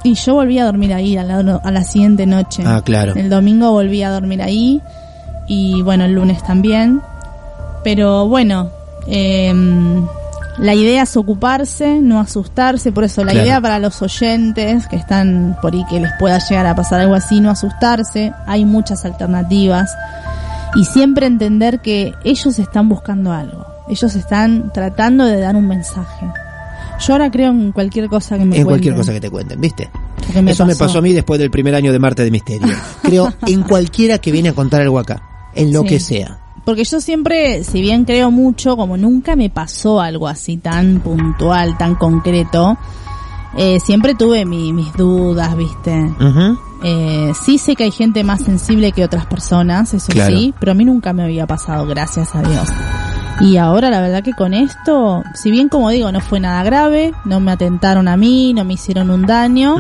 Y 0.04 0.14
yo 0.14 0.36
volví 0.36 0.58
a 0.60 0.66
dormir 0.66 0.94
ahí 0.94 1.18
a 1.18 1.24
la, 1.24 1.40
a 1.40 1.72
la 1.72 1.84
siguiente 1.84 2.26
noche. 2.26 2.64
Ah, 2.66 2.82
claro. 2.84 3.14
El 3.16 3.30
domingo 3.30 3.72
volví 3.72 4.02
a 4.04 4.12
dormir 4.12 4.42
ahí 4.42 4.82
y 5.48 5.82
bueno, 5.82 6.06
el 6.06 6.14
lunes 6.14 6.42
también. 6.44 7.02
Pero 7.84 8.28
bueno, 8.28 8.70
em, 9.08 10.06
la 10.58 10.74
idea 10.74 11.04
es 11.04 11.16
ocuparse, 11.18 12.00
no 12.02 12.20
asustarse. 12.20 12.92
Por 12.92 13.04
eso 13.06 13.24
la 13.24 13.32
Claro. 13.32 13.46
idea 13.48 13.62
para 13.62 13.80
los 13.80 14.02
oyentes 14.02 14.88
que 14.88 14.96
están 14.98 15.58
por 15.62 15.74
ahí 15.74 15.86
que 15.90 16.00
les 16.00 16.12
pueda 16.20 16.40
llegar 16.40 16.66
a 16.68 16.76
pasar 16.76 17.00
algo 17.02 17.16
así, 17.16 17.40
no 17.40 17.50
asustarse. 17.50 18.34
Hay 18.48 18.66
muchas 18.66 19.06
alternativas. 19.06 19.92
Y 20.76 20.86
siempre 20.86 21.26
entender 21.26 21.80
que 21.80 22.14
ellos 22.24 22.60
están 22.60 22.90
buscando 22.90 23.32
algo. 23.32 23.66
Ellos 23.90 24.14
están 24.16 24.72
tratando 24.72 25.26
de 25.26 25.40
dar 25.40 25.56
un 25.56 25.68
mensaje. 25.68 26.28
Yo 27.00 27.14
ahora 27.14 27.32
creo 27.32 27.50
en 27.52 27.72
cualquier 27.72 28.08
cosa 28.10 28.38
que 28.38 28.46
me 28.46 28.58
en 28.58 28.66
cualquier 28.66 28.94
cosa 28.94 29.14
que 29.14 29.22
te 29.22 29.30
cuenten, 29.32 29.60
¿viste? 29.62 29.90
me 30.44 30.52
Eso 30.52 30.66
me 30.66 30.74
pasó. 30.74 30.86
pasó 30.86 30.98
a 31.00 31.02
mí 31.02 31.14
después 31.14 31.40
del 31.40 31.50
primer 31.50 31.74
año 31.74 31.92
de 31.94 31.98
Marte 31.98 32.24
de 32.24 32.30
Misterio. 32.30 32.68
Creo 33.02 33.34
en 33.48 33.64
cualquiera 33.64 34.20
que 34.20 34.32
viene 34.32 34.50
a 34.50 34.54
contar 34.54 34.82
algo 34.82 35.00
acá, 35.00 35.24
en 35.56 35.72
lo 35.74 35.82
Sí. 35.84 35.88
que 35.88 36.00
sea. 36.02 36.38
Porque 36.70 36.84
yo 36.84 37.02
siempre, 37.02 37.64
si 37.64 37.82
bien 37.82 38.06
creo 38.06 38.30
mucho, 38.30 38.78
como 38.78 38.96
nunca 38.96 39.36
me 39.36 39.50
pasó 39.50 40.00
algo 40.02 40.28
así 40.28 40.58
tan 40.58 41.00
puntual, 41.00 41.76
tan 41.80 41.96
concreto, 41.96 42.78
eh, 43.58 43.80
siempre 43.80 44.14
tuve 44.14 44.46
mi- 44.46 44.72
mis 44.72 44.94
dudas, 44.94 45.58
¿viste? 45.58 46.00
Ujú. 46.20 46.60
Eh, 46.84 47.32
sí 47.34 47.58
sé 47.58 47.76
que 47.76 47.86
hay 47.86 47.92
gente 47.92 48.24
más 48.24 48.42
sensible 48.42 48.92
que 48.92 49.04
otras 49.04 49.26
personas, 49.26 49.96
eso 49.96 50.12
Claro. 50.12 50.38
sí, 50.38 50.54
pero 50.60 50.74
a 50.74 50.76
mí 50.76 50.86
nunca 50.86 51.12
me 51.12 51.24
había 51.24 51.48
pasado, 51.48 51.88
gracias 51.88 52.36
a 52.36 52.44
Dios. 52.44 52.70
Y 53.42 53.58
ahora 53.58 53.90
la 53.90 54.00
verdad 54.00 54.22
que 54.22 54.34
con 54.34 54.54
esto, 54.54 55.24
si 55.34 55.50
bien 55.50 55.70
como 55.70 55.90
digo, 55.90 56.12
no 56.12 56.22
fue 56.22 56.40
nada 56.40 56.62
grave, 56.62 57.14
no 57.26 57.40
me 57.40 57.52
atentaron 57.52 58.08
a 58.08 58.16
mí, 58.16 58.54
no 58.54 58.64
me 58.64 58.74
hicieron 58.76 59.10
un 59.10 59.26
daño, 59.26 59.76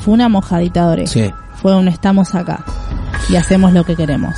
fue 0.00 0.14
una 0.14 0.28
mojadita 0.28 0.86
de 0.86 0.92
oreja. 0.92 1.12
Sí. 1.12 1.30
Fue 1.60 1.74
un 1.74 1.88
estamos 1.88 2.36
acá 2.36 2.64
y 3.28 3.34
hacemos 3.34 3.72
lo 3.72 3.82
que 3.84 3.96
queremos. 3.96 4.36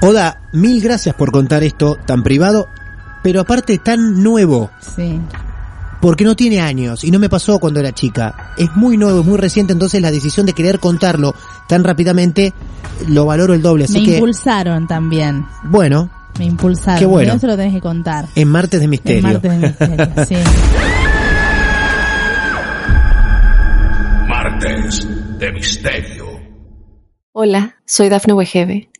Oda, 0.00 0.40
mil 0.52 0.82
gracias 0.82 1.14
por 1.14 1.30
contar 1.32 1.62
esto 1.64 1.96
tan 2.06 2.22
privado, 2.22 2.68
pero 3.22 3.40
aparte 3.40 3.78
tan 3.78 4.22
nuevo, 4.22 4.70
Sí. 4.94 5.18
porque 6.00 6.24
no 6.24 6.36
tiene 6.36 6.60
años 6.60 7.04
y 7.04 7.10
no 7.10 7.18
me 7.18 7.28
pasó 7.30 7.58
cuando 7.58 7.80
era 7.80 7.92
chica. 7.92 8.52
Es 8.58 8.74
muy 8.76 8.96
nuevo, 8.98 9.20
es 9.20 9.26
muy 9.26 9.38
reciente, 9.38 9.72
entonces 9.72 10.02
la 10.02 10.10
decisión 10.10 10.44
de 10.46 10.52
querer 10.52 10.78
contarlo 10.78 11.34
tan 11.68 11.84
rápidamente 11.84 12.52
lo 13.08 13.24
valoro 13.24 13.54
el 13.54 13.62
doble. 13.62 13.84
Así 13.84 14.00
me 14.00 14.04
que, 14.04 14.14
impulsaron 14.16 14.86
también. 14.86 15.46
bueno, 15.64 16.10
Me 16.38 16.44
impulsaron. 16.46 16.98
Qué 16.98 17.06
bueno. 17.06 17.32
Eso 17.34 17.46
lo 17.46 17.56
tenés 17.56 17.72
que 17.72 17.80
contar. 17.80 18.26
en 18.34 18.48
Martes 18.48 18.80
de 18.80 18.88
Misterio. 18.88 19.22
martes 19.22 19.50
de 19.50 19.58
misterio, 19.58 20.08
sí. 20.28 20.36
Martes 24.28 25.08
de 25.38 25.52
Misterio. 25.52 26.24
Hola, 27.32 27.76
soy 27.86 28.08
Dafne 28.08 28.32
Wegebe 28.34 28.88